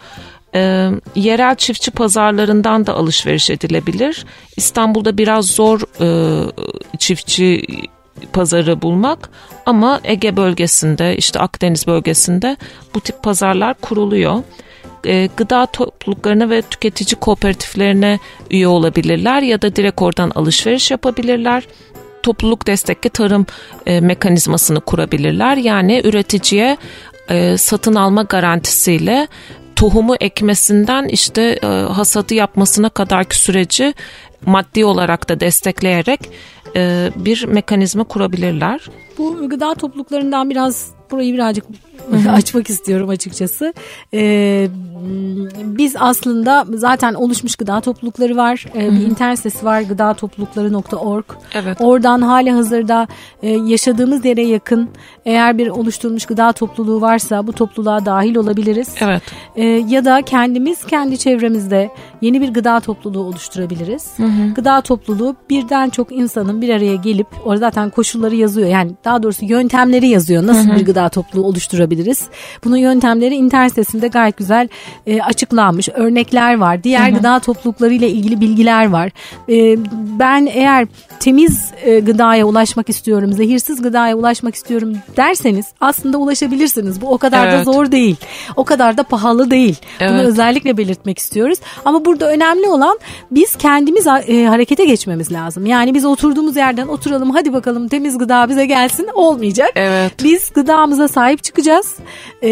E, 0.55 0.89
yerel 1.15 1.55
çiftçi 1.55 1.91
pazarlarından 1.91 2.87
da 2.87 2.93
alışveriş 2.93 3.49
edilebilir. 3.49 4.25
İstanbul'da 4.57 5.17
biraz 5.17 5.45
zor 5.45 5.81
e, 6.01 6.07
çiftçi 6.97 7.65
pazarı 8.33 8.81
bulmak 8.81 9.29
ama 9.65 9.99
Ege 10.03 10.37
bölgesinde 10.37 11.17
işte 11.17 11.39
Akdeniz 11.39 11.87
bölgesinde 11.87 12.57
bu 12.95 13.01
tip 13.01 13.23
pazarlar 13.23 13.73
kuruluyor. 13.73 14.43
E, 15.05 15.29
gıda 15.37 15.65
topluluklarına 15.65 16.49
ve 16.49 16.61
tüketici 16.61 17.19
kooperatiflerine 17.19 18.19
üye 18.51 18.67
olabilirler 18.67 19.41
ya 19.41 19.61
da 19.61 19.75
direkt 19.75 20.01
oradan 20.01 20.31
alışveriş 20.35 20.91
yapabilirler 20.91 21.63
topluluk 22.23 22.67
destekli 22.67 23.09
tarım 23.09 23.45
e, 23.85 23.99
mekanizmasını 23.99 24.81
kurabilirler. 24.81 25.57
Yani 25.57 26.01
üreticiye 26.03 26.77
e, 27.29 27.57
satın 27.57 27.95
alma 27.95 28.23
garantisiyle 28.23 29.27
tohumu 29.79 30.15
ekmesinden 30.19 31.07
işte 31.07 31.41
e, 31.63 31.67
hasadı 31.67 32.33
yapmasına 32.33 32.89
kadarki 32.89 33.37
süreci 33.37 33.93
maddi 34.45 34.85
olarak 34.85 35.29
da 35.29 35.39
destekleyerek 35.39 36.19
e, 36.75 37.11
bir 37.15 37.45
mekanizma 37.45 38.03
kurabilirler. 38.03 38.81
Bu 39.17 39.49
gıda 39.49 39.73
topluluklarından 39.73 40.49
biraz 40.49 40.98
burayı 41.11 41.33
birazcık 41.33 41.65
açmak 42.29 42.69
istiyorum 42.69 43.09
açıkçası. 43.09 43.73
Ee, 44.13 44.67
biz 45.63 45.95
aslında 45.99 46.65
zaten 46.73 47.13
oluşmuş 47.13 47.55
gıda 47.55 47.81
toplulukları 47.81 48.37
var. 48.37 48.65
Ee, 48.75 48.91
bir 48.91 49.05
internet 49.05 49.37
sitesi 49.39 49.65
var 49.65 49.81
gıdatoplulukları.org. 49.81 51.25
Evet. 51.53 51.77
Oradan 51.81 52.21
hali 52.21 52.51
hazırda 52.51 53.07
e, 53.43 53.49
yaşadığımız 53.49 54.25
yere 54.25 54.41
yakın 54.41 54.89
eğer 55.25 55.57
bir 55.57 55.67
oluşturulmuş 55.67 56.25
gıda 56.25 56.51
topluluğu 56.51 57.01
varsa 57.01 57.47
bu 57.47 57.53
topluluğa 57.53 58.05
dahil 58.05 58.35
olabiliriz. 58.35 58.95
Evet. 59.01 59.23
Ee, 59.55 59.63
ya 59.65 60.05
da 60.05 60.21
kendimiz 60.21 60.85
kendi 60.85 61.17
çevremizde 61.17 61.89
yeni 62.21 62.41
bir 62.41 62.53
gıda 62.53 62.79
topluluğu 62.79 63.23
oluşturabiliriz. 63.23 64.09
Hı 64.17 64.23
hı. 64.23 64.53
Gıda 64.55 64.81
topluluğu 64.81 65.35
birden 65.49 65.89
çok 65.89 66.11
insanın 66.11 66.61
bir 66.61 66.69
araya 66.69 66.95
gelip 66.95 67.27
orada 67.45 67.59
zaten 67.59 67.89
koşulları 67.89 68.35
yazıyor. 68.35 68.67
Yani 68.67 68.91
daha 69.05 69.23
doğrusu 69.23 69.45
yöntemleri 69.45 70.07
yazıyor. 70.07 70.47
Nasıl 70.47 70.69
hı 70.69 70.73
hı. 70.73 70.79
bir 70.79 70.85
gıda 70.85 70.98
topluluğu 71.07 71.45
oluşturabiliriz? 71.45 72.27
Bunun 72.63 72.77
yöntemleri 72.77 73.35
internet 73.35 73.69
sitesinde 73.69 74.07
gayet 74.07 74.37
güzel 74.37 74.67
e, 75.07 75.21
açıklanmış. 75.21 75.89
Örnekler 75.89 76.57
var. 76.57 76.83
Diğer 76.83 77.09
gıda 77.09 77.39
toplulukları 77.39 77.93
ile 77.93 78.09
ilgili 78.09 78.41
bilgiler 78.41 78.89
var. 78.89 79.11
E, 79.49 79.77
ben 80.19 80.49
eğer 80.53 80.87
temiz 81.19 81.71
e, 81.83 81.99
gıdaya 81.99 82.45
ulaşmak 82.45 82.89
istiyorum, 82.89 83.33
zehirsiz 83.33 83.81
gıdaya 83.81 84.15
ulaşmak 84.15 84.55
istiyorum 84.55 84.97
derseniz 85.17 85.65
aslında 85.81 86.17
ulaşabilirsiniz. 86.17 87.01
Bu 87.01 87.13
o 87.13 87.17
kadar 87.17 87.47
evet. 87.47 87.59
da 87.59 87.71
zor 87.71 87.91
değil. 87.91 88.15
O 88.55 88.63
kadar 88.63 88.97
da 88.97 89.03
pahalı 89.03 89.51
değil. 89.51 89.75
Evet. 89.99 90.11
Bunu 90.11 90.21
özellikle 90.21 90.77
belirtmek 90.77 91.19
istiyoruz. 91.19 91.59
Ama 91.85 92.05
burada 92.05 92.31
önemli 92.31 92.67
olan 92.67 92.99
biz 93.31 93.55
kendimiz 93.55 94.07
e, 94.07 94.45
harekete 94.45 94.85
geçmemiz 94.85 95.31
lazım. 95.31 95.65
Yani 95.65 95.93
biz 95.93 96.05
oturduğumuz 96.05 96.55
yerden 96.55 96.87
oturalım 96.87 97.29
hadi 97.29 97.53
bakalım 97.53 97.87
temiz 97.87 98.17
gıda 98.17 98.49
bize 98.49 98.65
gelsin 98.65 99.07
olmayacak. 99.13 99.71
Evet. 99.75 100.13
Biz 100.23 100.49
gıdamıza 100.89 101.07
sahip 101.07 101.43
çıkacağız. 101.43 101.95
E, 102.41 102.49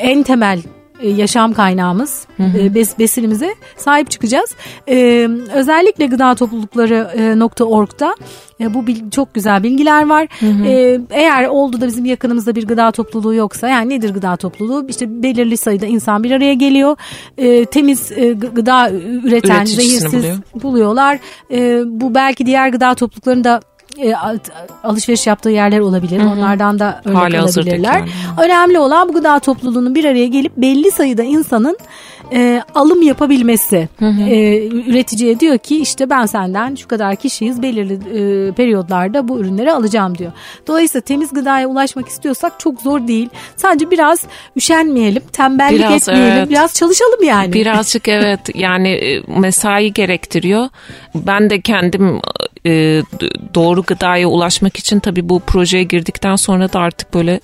en 0.00 0.22
temel 0.22 0.62
e, 1.00 1.08
yaşam 1.08 1.52
kaynağımız, 1.52 2.26
hı 2.36 2.42
hı. 2.42 2.58
E, 2.58 2.74
bes, 2.74 2.98
besinimize 2.98 3.54
sahip 3.76 4.10
çıkacağız. 4.10 4.54
Ee, 4.88 5.28
özellikle 5.54 6.06
gıda 6.06 6.34
toplulukları 6.34 7.08
e, 7.16 7.64
.org'da 7.64 8.14
e, 8.60 8.74
bu 8.74 8.86
bil, 8.86 9.10
çok 9.10 9.34
güzel 9.34 9.62
bilgiler 9.62 10.06
var. 10.06 10.28
Hı 10.40 10.46
hı. 10.46 10.64
Ee, 10.64 11.00
eğer 11.10 11.46
oldu 11.48 11.80
da 11.80 11.86
bizim 11.86 12.04
yakınımızda 12.04 12.54
bir 12.54 12.66
gıda 12.66 12.90
topluluğu 12.90 13.34
yoksa 13.34 13.68
yani 13.68 13.88
nedir 13.88 14.10
gıda 14.10 14.36
topluluğu? 14.36 14.86
İşte 14.88 15.22
belirli 15.22 15.56
sayıda 15.56 15.86
insan 15.86 16.24
bir 16.24 16.30
araya 16.30 16.54
geliyor. 16.54 16.96
Ee, 17.38 17.64
temiz 17.64 18.12
e, 18.12 18.32
gıda 18.32 18.90
üreten, 19.24 19.64
zehirsiz 19.64 20.12
buluyor. 20.12 20.36
buluyorlar. 20.62 21.18
Ee, 21.50 21.82
bu 21.86 22.14
belki 22.14 22.46
diğer 22.46 22.68
gıda 22.68 22.94
topluluklarında 22.94 23.60
e, 23.96 24.14
alışveriş 24.84 25.26
yaptığı 25.26 25.50
yerler 25.50 25.78
olabilir. 25.78 26.20
Hı 26.20 26.24
hı. 26.24 26.28
Onlardan 26.28 26.78
da 26.78 27.00
örnek 27.04 27.18
Hali 27.18 27.40
alabilirler. 27.40 27.98
Yani. 27.98 28.08
Önemli 28.42 28.78
olan 28.78 29.08
bu 29.08 29.12
gıda 29.12 29.38
topluluğunun 29.38 29.94
bir 29.94 30.04
araya 30.04 30.26
gelip 30.26 30.56
belli 30.56 30.90
sayıda 30.90 31.22
insanın 31.22 31.78
e, 32.32 32.62
alım 32.74 33.02
yapabilmesi. 33.02 33.88
Hı 33.98 34.06
hı. 34.06 34.22
E, 34.22 34.66
üreticiye 34.68 35.40
diyor 35.40 35.58
ki 35.58 35.80
işte 35.80 36.10
ben 36.10 36.26
senden 36.26 36.74
şu 36.74 36.88
kadar 36.88 37.16
kişiyiz 37.16 37.62
belirli 37.62 37.94
e, 37.94 38.52
periyodlarda 38.52 39.28
bu 39.28 39.40
ürünleri 39.40 39.72
alacağım 39.72 40.18
diyor. 40.18 40.32
Dolayısıyla 40.66 41.00
temiz 41.04 41.32
gıdaya 41.32 41.68
ulaşmak 41.68 42.08
istiyorsak 42.08 42.60
çok 42.60 42.80
zor 42.80 43.08
değil. 43.08 43.28
Sadece 43.56 43.90
biraz 43.90 44.26
üşenmeyelim, 44.56 45.22
tembellik 45.32 45.78
biraz, 45.78 46.08
etmeyelim, 46.08 46.38
evet. 46.38 46.50
biraz 46.50 46.74
çalışalım 46.74 47.22
yani. 47.24 47.52
Birazcık 47.52 48.08
evet 48.08 48.40
yani 48.54 48.88
e, 48.88 49.22
mesai 49.40 49.92
gerektiriyor. 49.92 50.68
Ben 51.14 51.50
de 51.50 51.60
kendim 51.60 52.20
e, 52.66 53.02
doğru 53.54 53.82
gıdaya 53.82 54.28
ulaşmak 54.28 54.76
için 54.76 55.00
tabii 55.00 55.28
bu 55.28 55.40
projeye 55.40 55.84
girdikten 55.84 56.36
sonra 56.36 56.72
da 56.72 56.80
artık 56.80 57.14
böyle 57.14 57.40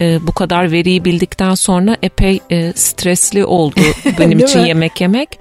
e, 0.00 0.26
bu 0.26 0.32
kadar 0.32 0.72
veriyi 0.72 1.04
bildikten 1.04 1.54
sonra 1.54 1.96
epey 2.02 2.40
e, 2.50 2.72
stresli 2.72 3.44
oldu 3.44 3.80
benim 4.18 4.38
için 4.38 4.60
mi? 4.60 4.68
yemek 4.68 5.00
yemek. 5.00 5.38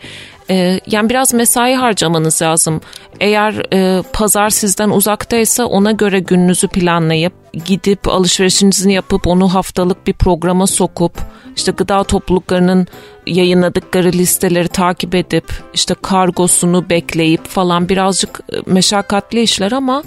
E, 0.49 0.79
yani 0.87 1.09
biraz 1.09 1.33
mesai 1.33 1.75
harcamanız 1.75 2.41
lazım. 2.41 2.81
Eğer 3.19 3.73
e, 3.73 4.03
pazar 4.13 4.49
sizden 4.49 4.89
uzaktaysa 4.89 5.65
ona 5.65 5.91
göre 5.91 6.19
gününüzü 6.19 6.67
planlayıp 6.67 7.33
gidip 7.65 8.07
alışverişinizi 8.07 8.91
yapıp 8.91 9.27
onu 9.27 9.53
haftalık 9.53 10.07
bir 10.07 10.13
programa 10.13 10.67
sokup 10.67 11.13
işte 11.55 11.71
gıda 11.71 12.03
topluluklarının 12.03 12.87
yayınladıkları 13.25 14.11
listeleri 14.11 14.67
takip 14.67 15.15
edip 15.15 15.45
işte 15.73 15.95
kargosunu 16.01 16.89
bekleyip 16.89 17.47
falan 17.47 17.89
birazcık 17.89 18.39
e, 18.53 18.71
meşakkatli 18.71 19.41
işler 19.41 19.71
ama 19.71 20.03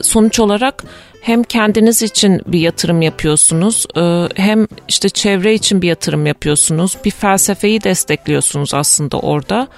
sonuç 0.00 0.40
olarak 0.40 0.84
hem 1.24 1.42
kendiniz 1.42 2.02
için 2.02 2.42
bir 2.46 2.58
yatırım 2.58 3.02
yapıyorsunuz 3.02 3.86
e, 3.96 4.28
hem 4.42 4.66
işte 4.88 5.08
çevre 5.08 5.54
için 5.54 5.82
bir 5.82 5.88
yatırım 5.88 6.26
yapıyorsunuz. 6.26 6.96
Bir 7.04 7.10
felsefeyi 7.10 7.84
destekliyorsunuz 7.84 8.74
aslında 8.74 9.18
orada. 9.18 9.68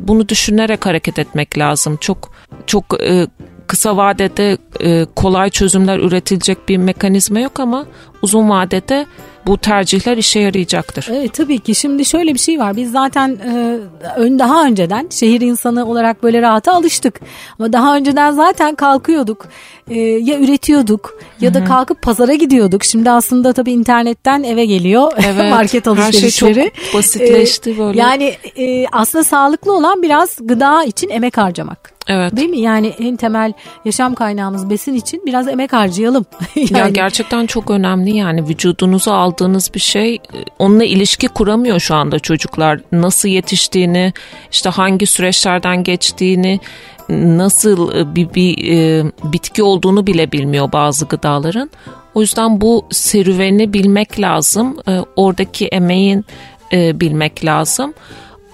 Bunu 0.00 0.28
düşünerek 0.28 0.86
hareket 0.86 1.18
etmek 1.18 1.58
lazım. 1.58 1.96
Çok 2.00 2.32
çok 2.66 3.02
e, 3.02 3.26
kısa 3.66 3.96
vadede 3.96 4.58
e, 4.80 5.06
kolay 5.16 5.50
çözümler 5.50 5.98
üretilecek 5.98 6.68
bir 6.68 6.76
mekanizma 6.76 7.40
yok 7.40 7.60
ama 7.60 7.86
uzun 8.22 8.50
vadede 8.50 9.06
bu 9.46 9.58
tercihler 9.58 10.16
işe 10.16 10.40
yarayacaktır. 10.40 11.08
Evet 11.10 11.34
tabii 11.34 11.58
ki. 11.58 11.74
Şimdi 11.74 12.04
şöyle 12.04 12.34
bir 12.34 12.38
şey 12.38 12.58
var. 12.58 12.76
Biz 12.76 12.92
zaten 12.92 13.28
e, 13.28 13.78
ön 14.16 14.38
daha 14.38 14.66
önceden 14.66 15.08
şehir 15.10 15.40
insanı 15.40 15.86
olarak 15.86 16.22
böyle 16.22 16.42
rahata 16.42 16.72
alıştık. 16.72 17.20
Ama 17.58 17.72
daha 17.72 17.96
önceden 17.96 18.30
zaten 18.30 18.74
kalkıyorduk. 18.74 19.46
E, 19.88 20.00
ya 20.00 20.38
üretiyorduk 20.38 21.18
ya 21.40 21.54
da 21.54 21.64
kalkıp 21.64 22.02
pazara 22.02 22.34
gidiyorduk. 22.34 22.84
Şimdi 22.84 23.10
aslında 23.10 23.52
tabii 23.52 23.72
internetten 23.72 24.42
eve 24.42 24.66
geliyor 24.66 25.12
evet, 25.26 25.50
market 25.50 25.88
alışverişleri. 25.88 26.60
Her 26.60 26.64
şey 26.64 26.70
çok 26.84 26.94
basitleşti 26.94 27.70
e, 27.70 27.78
böyle. 27.78 28.00
Yani 28.00 28.34
e, 28.56 28.86
aslında 28.92 29.24
sağlıklı 29.24 29.72
olan 29.76 30.02
biraz 30.02 30.36
gıda 30.40 30.84
için 30.84 31.08
emek 31.08 31.38
harcamak. 31.38 31.94
Evet. 32.08 32.36
Değil 32.36 32.48
mi? 32.48 32.60
Yani 32.60 32.86
en 32.86 33.16
temel 33.16 33.52
yaşam 33.84 34.14
kaynağımız 34.14 34.70
besin 34.70 34.94
için 34.94 35.22
biraz 35.26 35.48
emek 35.48 35.72
harcayalım. 35.72 36.26
yani... 36.56 36.78
Ya 36.78 36.88
gerçekten 36.88 37.46
çok 37.46 37.70
önemli 37.70 38.16
yani 38.16 38.48
vücudunuza 38.48 39.14
aldığınız 39.14 39.33
bir 39.74 39.80
şey 39.80 40.18
onunla 40.58 40.84
ilişki 40.84 41.28
kuramıyor 41.28 41.80
şu 41.80 41.94
anda 41.94 42.18
çocuklar. 42.18 42.80
Nasıl 42.92 43.28
yetiştiğini, 43.28 44.12
işte 44.52 44.70
hangi 44.70 45.06
süreçlerden 45.06 45.84
geçtiğini, 45.84 46.60
nasıl 47.08 47.94
e, 47.96 48.14
bir, 48.14 48.34
bir 48.34 48.72
e, 48.72 49.04
bitki 49.24 49.62
olduğunu 49.62 50.06
bile 50.06 50.32
bilmiyor 50.32 50.72
bazı 50.72 51.04
gıdaların. 51.04 51.70
O 52.14 52.20
yüzden 52.20 52.60
bu 52.60 52.86
serüveni 52.90 53.72
bilmek 53.72 54.20
lazım. 54.20 54.76
E, 54.88 55.00
oradaki 55.16 55.66
emeğin 55.66 56.24
e, 56.72 57.00
bilmek 57.00 57.44
lazım. 57.44 57.94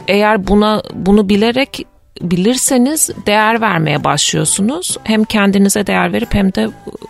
Eğer 0.08 0.46
buna 0.46 0.82
bunu 0.94 1.28
bilerek 1.28 1.86
bilirseniz 2.20 3.11
değer 3.26 3.61
vermeye 3.61 4.04
başlıyorsunuz. 4.04 4.96
Hem 5.04 5.24
kendinize 5.24 5.87
değer 5.87 6.12
verip 6.12 6.35
hem 6.35 6.54
de 6.54 6.68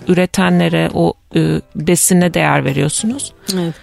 üretenlere 0.08 0.90
o 0.94 1.14
e, 1.36 1.60
besine 1.74 2.34
değer 2.34 2.64
veriyorsunuz. 2.64 3.32
Evet. 3.54 3.74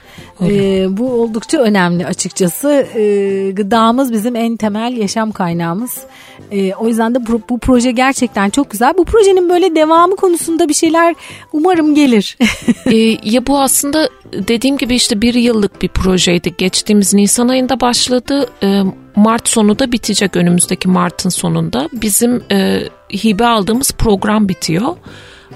Ee, 0.42 0.98
bu 0.98 1.12
oldukça 1.12 1.58
önemli 1.58 2.06
açıkçası. 2.06 2.88
Ee, 2.96 3.52
gıdamız 3.52 4.14
bizim 4.14 4.36
en 4.36 4.58
temel 4.58 4.98
yaşam 4.98 5.32
kaynağımız. 5.32 5.98
Ee, 6.52 6.74
o 6.74 6.88
yüzden 6.88 7.16
de 7.16 7.28
bu, 7.28 7.42
bu 7.50 7.60
proje 7.60 7.92
gerçekten 7.92 8.50
çok 8.50 8.72
güzel. 8.72 8.94
Bu 8.98 9.06
projenin 9.06 9.50
böyle 9.50 9.76
devamı 9.76 10.16
konusunda 10.16 10.70
bir 10.70 10.74
şeyler 10.74 11.16
umarım 11.54 11.96
gelir. 11.96 12.38
ee, 12.86 13.18
ya 13.24 13.48
bu 13.48 13.62
aslında 13.62 14.10
dediğim 14.34 14.78
gibi 14.78 14.96
işte 14.96 15.22
bir 15.22 15.34
yıllık 15.34 15.82
bir 15.82 15.88
projeydi. 15.88 16.54
Geçtiğimiz 16.58 17.14
Nisan 17.14 17.48
ayında 17.48 17.80
başladı. 17.80 18.50
Ee, 18.64 18.84
Mart 19.18 19.48
sonu 19.48 19.80
da 19.80 19.92
bitecek 19.92 20.36
önümüzdeki 20.36 20.88
Mart'ın 20.88 21.30
sonunda. 21.30 21.90
Bizim 21.94 22.44
e, 22.52 22.84
hibe 23.14 23.46
aldığımız 23.46 23.92
program 23.92 24.50
bitiyor. 24.50 24.96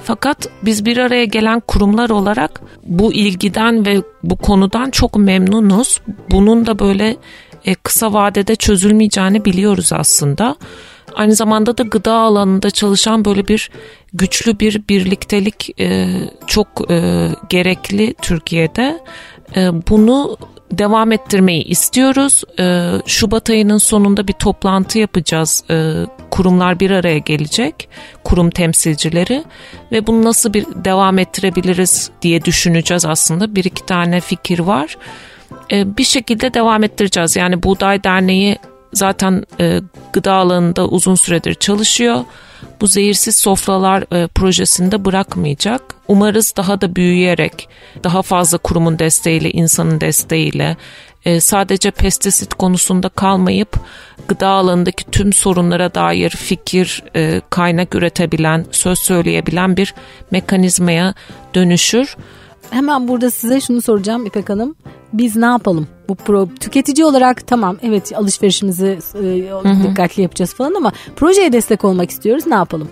Fakat 0.04 0.50
biz 0.62 0.86
bir 0.86 0.98
araya 0.98 1.26
gelen 1.26 1.60
kurumlar 1.60 2.10
olarak 2.10 2.62
bu 2.84 3.14
ilgiden 3.14 3.86
ve 3.86 4.02
bu 4.24 4.36
konudan 4.36 4.90
çok 4.90 5.18
memnunuz. 5.18 6.02
Bunun 6.32 6.66
da 6.66 6.80
böyle 6.80 7.18
e, 7.66 7.76
kısa 7.76 8.14
vadede 8.14 8.56
çözülmeyeceğini 8.56 9.46
biliyoruz 9.46 9.94
aslında. 9.94 10.56
Aynı 11.16 11.36
zamanda 11.36 11.78
da 11.78 11.84
gıda 11.84 12.14
alanında 12.14 12.70
çalışan 12.70 13.26
böyle 13.26 13.48
bir 13.48 13.72
güçlü 14.14 14.60
bir 14.60 14.84
birliktelik 14.90 15.80
e, 15.80 16.08
çok 16.48 16.92
e, 16.92 17.28
gerekli 17.50 18.16
Türkiye'de. 18.22 19.00
E, 19.56 19.70
bunu 19.90 20.38
devam 20.72 21.12
ettirmeyi 21.12 21.64
istiyoruz. 21.64 22.44
E, 22.60 22.92
Şubat 23.06 23.50
ayının 23.50 23.78
sonunda 23.78 24.28
bir 24.28 24.34
toplantı 24.34 25.00
yapacağız. 25.00 25.64
E, 25.70 25.94
kurumlar 26.32 26.80
bir 26.80 26.92
araya 26.92 27.18
gelecek, 27.18 27.90
kurum 28.24 28.50
temsilcileri 28.50 29.44
ve 29.92 30.08
bunu 30.08 30.24
nasıl 30.24 30.54
bir 30.54 30.66
devam 30.76 31.20
ettirebiliriz 31.20 32.10
diye 32.22 32.46
düşüneceğiz 32.46 33.06
aslında. 33.06 33.56
Bir 33.56 33.64
iki 33.64 33.86
tane 33.86 34.20
fikir 34.20 34.60
var. 34.60 34.98
E, 35.72 35.98
bir 35.98 36.04
şekilde 36.04 36.54
devam 36.54 36.84
ettireceğiz. 36.84 37.36
Yani 37.36 37.64
Buğday 37.64 38.04
Derneği 38.04 38.58
zaten 38.94 39.44
e, 39.60 39.82
gıda 40.14 40.34
alanında 40.34 40.88
uzun 40.88 41.16
süredir 41.16 41.54
çalışıyor. 41.54 42.20
Bu 42.82 42.88
zehirsiz 42.88 43.36
sofralar 43.36 44.24
e, 44.24 44.28
projesinde 44.28 45.06
bırakmayacak. 45.06 45.82
Umarız 46.08 46.54
daha 46.58 46.82
da 46.82 46.96
büyüyerek, 46.96 47.70
daha 48.04 48.22
fazla 48.22 48.58
kurumun 48.58 49.00
desteğiyle, 49.00 49.52
insanın 49.52 50.02
desteğiyle, 50.02 50.78
e, 51.26 51.40
sadece 51.40 51.92
pestisit 51.92 52.54
konusunda 52.54 53.10
kalmayıp 53.10 53.80
gıda 54.28 54.48
alanındaki 54.48 55.12
tüm 55.12 55.34
sorunlara 55.34 55.94
dair 55.94 56.30
fikir, 56.30 57.04
e, 57.16 57.42
kaynak 57.50 57.96
üretebilen, 57.96 58.66
söz 58.72 59.00
söyleyebilen 59.00 59.78
bir 59.78 59.94
mekanizmaya 60.32 61.14
dönüşür. 61.56 62.16
Hemen 62.70 63.08
burada 63.08 63.32
size 63.32 63.62
şunu 63.62 63.82
soracağım 63.82 64.26
İpek 64.26 64.50
Hanım. 64.50 64.76
Biz 65.14 65.36
ne 65.36 65.46
yapalım? 65.46 65.88
Bu 66.10 66.16
pro 66.16 66.48
tüketici 66.60 67.06
olarak 67.06 67.48
tamam 67.48 67.78
evet 67.84 68.12
alışverişimizi 68.16 69.00
e, 69.16 69.84
dikkatli 69.84 70.22
yapacağız 70.24 70.54
falan 70.54 70.74
ama 70.74 70.92
projeye 71.16 71.54
destek 71.54 71.86
olmak 71.86 72.10
istiyoruz. 72.10 72.48
Ne 72.48 72.56
yapalım? 72.56 72.90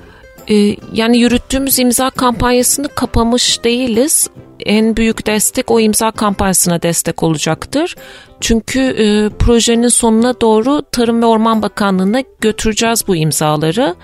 Ee, 0.49 0.75
yani 0.93 1.19
yürüttüğümüz 1.19 1.79
imza 1.79 2.09
kampanyasını 2.09 2.87
kapamış 2.87 3.63
değiliz. 3.63 4.29
En 4.65 4.97
büyük 4.97 5.27
destek 5.27 5.71
o 5.71 5.79
imza 5.79 6.11
kampanyasına 6.11 6.81
destek 6.81 7.23
olacaktır. 7.23 7.95
Çünkü 8.41 8.79
e, 8.79 9.29
projenin 9.29 9.87
sonuna 9.87 10.41
doğru 10.41 10.81
Tarım 10.91 11.21
ve 11.21 11.25
Orman 11.25 11.61
Bakanlığı'na 11.61 12.23
götüreceğiz 12.41 13.07
bu 13.07 13.15
imzaları. 13.15 13.95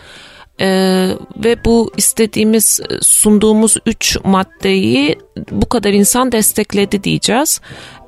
Ee, 0.62 1.10
ve 1.44 1.66
bu 1.66 1.92
istediğimiz 1.98 2.82
sunduğumuz 3.02 3.78
üç 3.86 4.18
maddeyi 4.24 5.16
bu 5.52 5.70
kadar 5.70 5.94
insan 5.94 6.32
destekledi 6.32 7.04
diyeceğiz. 7.04 7.62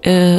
Ee, 0.08 0.38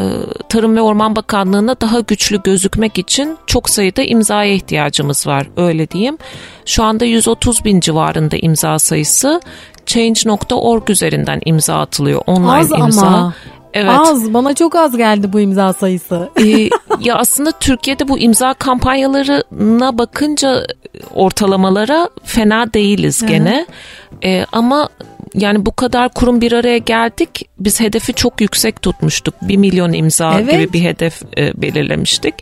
Tarım 0.49 0.77
ve 0.77 0.83
Orman 0.83 1.17
Bakanlığı'na 1.17 1.81
daha 1.81 2.01
güçlü 2.01 2.43
gözükmek 2.43 2.99
için 2.99 3.37
çok 3.47 3.71
sayıda 3.71 4.03
imzaya 4.03 4.53
ihtiyacımız 4.53 5.27
var 5.27 5.47
öyle 5.57 5.91
diyeyim. 5.91 6.19
Şu 6.67 6.85
anda 6.85 7.05
130 7.05 7.65
bin 7.65 7.81
civarında 7.81 8.37
imza 8.37 8.79
sayısı 8.79 9.41
change.org 9.87 10.91
üzerinden 10.91 11.41
imza 11.45 11.81
atılıyor 11.81 12.23
online 12.27 12.51
Az 12.51 12.71
imza. 12.71 13.07
Ama. 13.07 13.35
Evet. 13.75 13.91
Az 13.99 14.35
bana 14.35 14.55
çok 14.55 14.77
az 14.77 14.97
geldi 14.97 15.33
bu 15.33 15.41
imza 15.41 15.73
sayısı. 15.73 16.31
ee, 16.41 16.69
ya 17.01 17.17
aslında 17.17 17.53
Türkiye'de 17.53 18.09
bu 18.09 18.19
imza 18.19 18.55
kampanyalarına 18.55 19.99
bakınca 19.99 20.67
ortalamalara 21.15 22.09
fena 22.25 22.73
değiliz 22.75 23.27
gene. 23.27 23.67
Ee, 24.25 24.45
ama 24.53 24.89
yani 25.35 25.67
bu 25.67 25.73
kadar 25.73 26.09
kurum 26.09 26.41
bir 26.41 26.53
araya 26.53 26.79
geldik. 26.79 27.49
Biz 27.59 27.81
hedefi 27.81 28.15
çok 28.15 28.41
yüksek 28.41 28.83
tutmuştuk. 28.83 29.35
Bir 29.43 29.57
milyon 29.57 29.93
imza 29.93 30.41
evet. 30.41 30.53
gibi 30.53 30.73
bir 30.73 30.83
hedef 30.83 31.23
e, 31.39 31.63
belirlemiştik. 31.63 32.35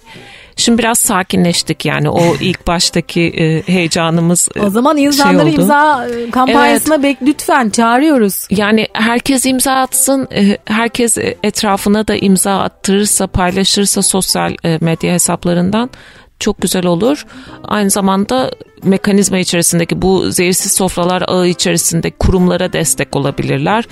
Şimdi 0.56 0.78
biraz 0.78 0.98
sakinleştik 0.98 1.84
yani 1.84 2.10
o 2.10 2.34
ilk 2.40 2.66
baştaki 2.66 3.20
e, 3.20 3.72
heyecanımız 3.72 4.48
e, 4.56 4.60
O 4.60 4.70
zaman 4.70 4.96
insanları 4.96 5.46
şey 5.46 5.54
imza 5.54 6.08
e, 6.08 6.30
kampanyasına 6.30 6.94
evet. 6.94 7.04
bek 7.04 7.28
lütfen 7.28 7.70
çağırıyoruz. 7.70 8.46
Yani 8.50 8.88
herkes 8.92 9.46
imza 9.46 9.72
atsın, 9.72 10.28
e, 10.34 10.58
herkes 10.64 11.18
etrafına 11.42 12.08
da 12.08 12.16
imza 12.16 12.58
attırırsa, 12.58 13.26
paylaşırsa 13.26 14.02
sosyal 14.02 14.54
e, 14.64 14.78
medya 14.80 15.12
hesaplarından 15.12 15.90
çok 16.38 16.62
güzel 16.62 16.86
olur. 16.86 17.26
Aynı 17.64 17.90
zamanda 17.90 18.50
mekanizma 18.82 19.38
içerisindeki 19.38 20.02
bu 20.02 20.30
zehirsiz 20.30 20.72
sofralar 20.72 21.24
ağı 21.26 21.46
içerisinde 21.46 22.10
kurumlara 22.10 22.72
destek 22.72 23.16
olabilirler. 23.16 23.84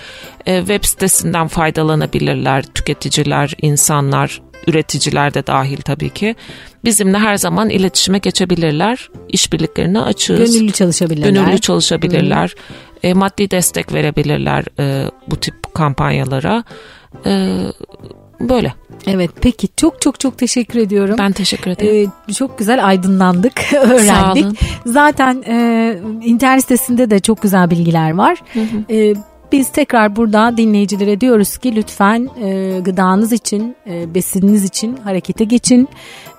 E, 0.46 0.58
web 0.58 0.84
sitesinden 0.84 1.48
faydalanabilirler 1.48 2.62
tüketiciler, 2.62 3.54
insanlar, 3.62 4.42
üreticiler 4.66 5.34
de 5.34 5.46
dahil 5.46 5.76
tabii 5.76 6.10
ki. 6.10 6.36
Bizimle 6.84 7.18
her 7.18 7.36
zaman 7.36 7.70
iletişime 7.70 8.18
geçebilirler. 8.18 9.10
İşbirliklerine 9.28 10.00
açığız. 10.00 10.52
Gönüllü 10.52 10.72
çalışabilirler. 10.72 11.30
Gönüllü 11.30 11.58
çalışabilirler. 11.58 12.54
E, 13.02 13.14
maddi 13.14 13.50
destek 13.50 13.92
verebilirler 13.92 14.64
e, 14.78 15.10
bu 15.30 15.36
tip 15.36 15.74
kampanyalara. 15.74 16.64
E, 17.26 17.58
böyle. 18.40 18.74
Evet 19.06 19.30
peki 19.40 19.68
çok 19.76 20.00
çok 20.00 20.20
çok 20.20 20.38
teşekkür 20.38 20.78
ediyorum. 20.78 21.16
Ben 21.18 21.32
teşekkür 21.32 21.70
ederim. 21.70 22.12
Ee, 22.28 22.32
çok 22.32 22.58
güzel 22.58 22.86
aydınlandık, 22.86 23.72
öğrendik. 23.82 24.60
Zaten 24.86 25.44
e, 25.46 25.98
internet 26.24 26.62
sitesinde 26.62 27.10
de 27.10 27.20
çok 27.20 27.42
güzel 27.42 27.70
bilgiler 27.70 28.10
var. 28.10 28.38
Hı 28.52 28.60
hı. 28.60 28.94
E, 28.94 29.14
biz 29.52 29.68
tekrar 29.68 30.16
burada 30.16 30.56
dinleyicilere 30.56 31.20
diyoruz 31.20 31.58
ki 31.58 31.76
lütfen 31.76 32.28
e, 32.42 32.80
gıdanız 32.80 33.32
için, 33.32 33.76
e, 33.86 34.14
besininiz 34.14 34.64
için 34.64 34.96
harekete 34.96 35.44
geçin. 35.44 35.88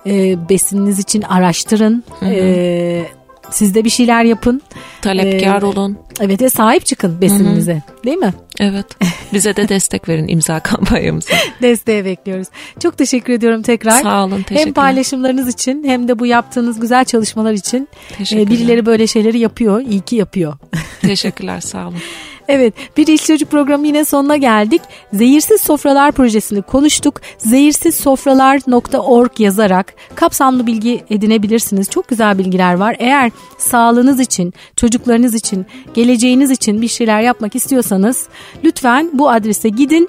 E, 0.06 0.36
besininiz 0.48 0.98
için 0.98 1.22
araştırın. 1.22 2.04
Hı 2.20 2.26
hı. 2.26 2.30
E, 2.30 3.06
siz 3.50 3.74
de 3.74 3.84
bir 3.84 3.90
şeyler 3.90 4.24
yapın. 4.24 4.62
Talepkar 5.02 5.62
ee, 5.62 5.66
olun. 5.66 5.98
Evet 6.20 6.42
ve 6.42 6.50
sahip 6.50 6.86
çıkın 6.86 7.20
besininize 7.20 7.72
Hı-hı. 7.72 8.04
değil 8.04 8.16
mi? 8.16 8.34
Evet. 8.60 8.86
Bize 9.32 9.56
de 9.56 9.68
destek 9.68 10.08
verin 10.08 10.28
imza 10.28 10.60
kampanyamıza. 10.60 11.34
Desteğe 11.62 12.04
bekliyoruz. 12.04 12.48
Çok 12.82 12.98
teşekkür 12.98 13.32
ediyorum 13.32 13.62
tekrar. 13.62 14.02
Sağ 14.02 14.24
olun. 14.24 14.44
Hem 14.48 14.72
paylaşımlarınız 14.72 15.48
için 15.48 15.84
hem 15.84 16.08
de 16.08 16.18
bu 16.18 16.26
yaptığınız 16.26 16.80
güzel 16.80 17.04
çalışmalar 17.04 17.52
için. 17.52 17.88
Ee, 18.32 18.46
birileri 18.46 18.86
böyle 18.86 19.06
şeyleri 19.06 19.38
yapıyor. 19.38 19.80
İyi 19.80 20.00
ki 20.00 20.16
yapıyor. 20.16 20.54
Teşekkürler 21.00 21.60
sağ 21.60 21.88
olun. 21.88 21.96
Evet 22.48 22.74
bir 22.96 23.06
İş 23.06 23.26
Çocuk 23.26 23.50
programı 23.50 23.86
yine 23.86 24.04
sonuna 24.04 24.36
geldik. 24.36 24.82
Zehirsiz 25.12 25.60
Sofralar 25.60 26.12
projesini 26.12 26.62
konuştuk. 26.62 27.20
Zehirsizsofralar.org 27.38 29.40
yazarak 29.40 29.94
kapsamlı 30.14 30.66
bilgi 30.66 31.04
edinebilirsiniz. 31.10 31.90
Çok 31.90 32.08
güzel 32.08 32.38
bilgiler 32.38 32.74
var. 32.74 32.96
Eğer 32.98 33.30
sağlığınız 33.58 34.20
için, 34.20 34.54
çocuklarınız 34.76 35.34
için, 35.34 35.66
geleceğiniz 35.94 36.50
için 36.50 36.82
bir 36.82 36.88
şeyler 36.88 37.20
yapmak 37.20 37.54
istiyorsanız 37.54 38.28
lütfen 38.64 39.10
bu 39.12 39.30
adrese 39.30 39.68
gidin 39.68 40.08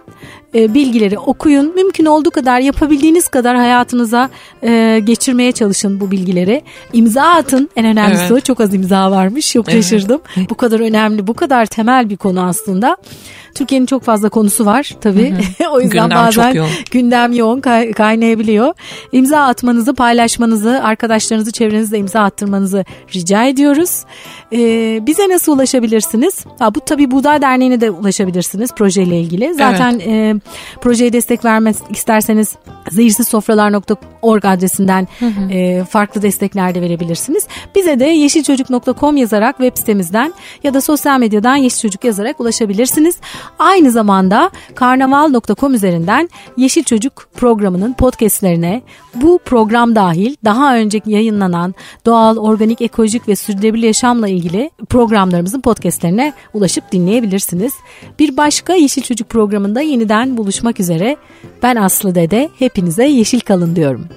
e, 0.56 0.74
bilgileri 0.74 1.20
okuyun. 1.20 1.76
Mümkün 1.76 2.06
olduğu 2.06 2.32
kadar 2.32 2.60
yapabildiğiniz 2.60 3.28
kadar 3.28 3.58
hayatınıza 3.58 4.30
e, 4.64 5.02
geçirmeye 5.04 5.52
çalışın 5.52 6.00
bu 6.00 6.12
bilgileri. 6.12 6.62
İmza 6.94 7.24
atın. 7.24 7.70
En 7.76 7.86
önemlisi 7.86 8.24
evet. 8.24 8.32
o. 8.32 8.40
Çok 8.40 8.62
az 8.62 8.74
imza 8.74 9.12
varmış. 9.12 9.52
Çok 9.54 9.70
evet. 9.70 9.84
şaşırdım. 9.84 10.22
Bu 10.50 10.56
kadar 10.56 10.80
önemli, 10.80 11.28
bu 11.28 11.34
kadar 11.34 11.66
temel 11.66 12.10
bir 12.10 12.18
konu 12.18 12.42
aslında. 12.42 12.98
Türkiye'nin 13.58 13.86
çok 13.86 14.04
fazla 14.04 14.30
konusu 14.30 14.66
var 14.66 14.92
tabii. 15.02 15.34
o 15.72 15.82
yüzden 15.82 16.04
gündem 16.04 16.18
bazen 16.18 16.54
yoğun. 16.54 16.70
gündem 16.92 17.34
yoğun 17.34 17.62
kay- 17.62 17.92
kaynayabiliyor. 17.92 18.74
İmza 19.12 19.40
atmanızı, 19.40 19.94
paylaşmanızı, 19.94 20.84
arkadaşlarınızı 20.84 21.52
çevrenizde 21.52 21.98
imza 21.98 22.22
attırmanızı 22.22 22.86
rica 23.16 23.44
ediyoruz. 23.44 24.04
Ee, 24.54 25.00
bize 25.06 25.30
nasıl 25.30 25.56
ulaşabilirsiniz? 25.56 26.46
Ha, 26.60 26.76
bu 26.76 26.80
tabii 26.80 27.12
Buğday 27.12 27.42
Derneği'ne 27.42 27.82
de 27.82 27.92
ulaşabilirsiniz 27.92 28.72
projeyle 28.76 29.20
ilgili. 29.20 29.54
Zaten 29.54 29.92
evet. 29.94 30.08
e, 30.08 30.36
Projeye 30.82 31.14
destek 31.14 31.46
vermek 31.46 31.76
isterseniz 31.90 32.56
zehirsizsofralar.org 32.92 34.46
adresinden 34.46 35.08
hı 35.20 35.26
hı. 35.26 35.52
E, 35.52 35.84
farklı 35.84 36.22
destekler 36.22 36.76
de 36.76 36.82
verebilirsiniz. 36.82 37.48
Bize 37.76 38.00
de 38.00 38.06
yeşilçocuk.com 38.06 39.18
yazarak 39.18 39.58
web 39.58 39.78
sitemizden 39.78 40.34
ya 40.64 40.74
da 40.74 40.82
sosyal 40.82 41.20
medyadan 41.20 41.56
Yeşil 41.56 41.80
Çocuk 41.80 42.04
yazarak 42.04 42.40
ulaşabilirsiniz. 42.40 43.18
Aynı 43.60 43.92
zamanda 43.92 44.52
karnaval.com 44.76 45.74
üzerinden 45.74 46.30
Yeşil 46.58 46.84
Çocuk 46.84 47.28
programının 47.36 47.94
podcastlerine 47.94 48.82
bu 49.16 49.40
program 49.46 49.96
dahil 49.96 50.36
daha 50.46 50.76
önce 50.76 51.02
yayınlanan 51.06 51.76
doğal, 52.06 52.38
organik, 52.38 52.82
ekolojik 52.82 53.28
ve 53.28 53.36
sürdürülebilir 53.36 53.88
yaşamla 53.88 54.28
ilgili 54.28 54.72
programlarımızın 54.90 55.62
podcastlerine 55.62 56.34
ulaşıp 56.54 56.92
dinleyebilirsiniz. 56.92 57.74
Bir 58.20 58.38
başka 58.38 58.74
Yeşil 58.74 59.02
Çocuk 59.02 59.30
programında 59.30 59.82
yeniden 60.28 60.38
buluşmak 60.38 60.80
üzere. 60.80 61.18
Ben 61.64 61.76
Aslı 61.76 62.16
Dede. 62.16 62.50
Hepinize 62.60 63.06
yeşil 63.06 63.40
kalın 63.40 63.76
diyorum. 63.76 64.08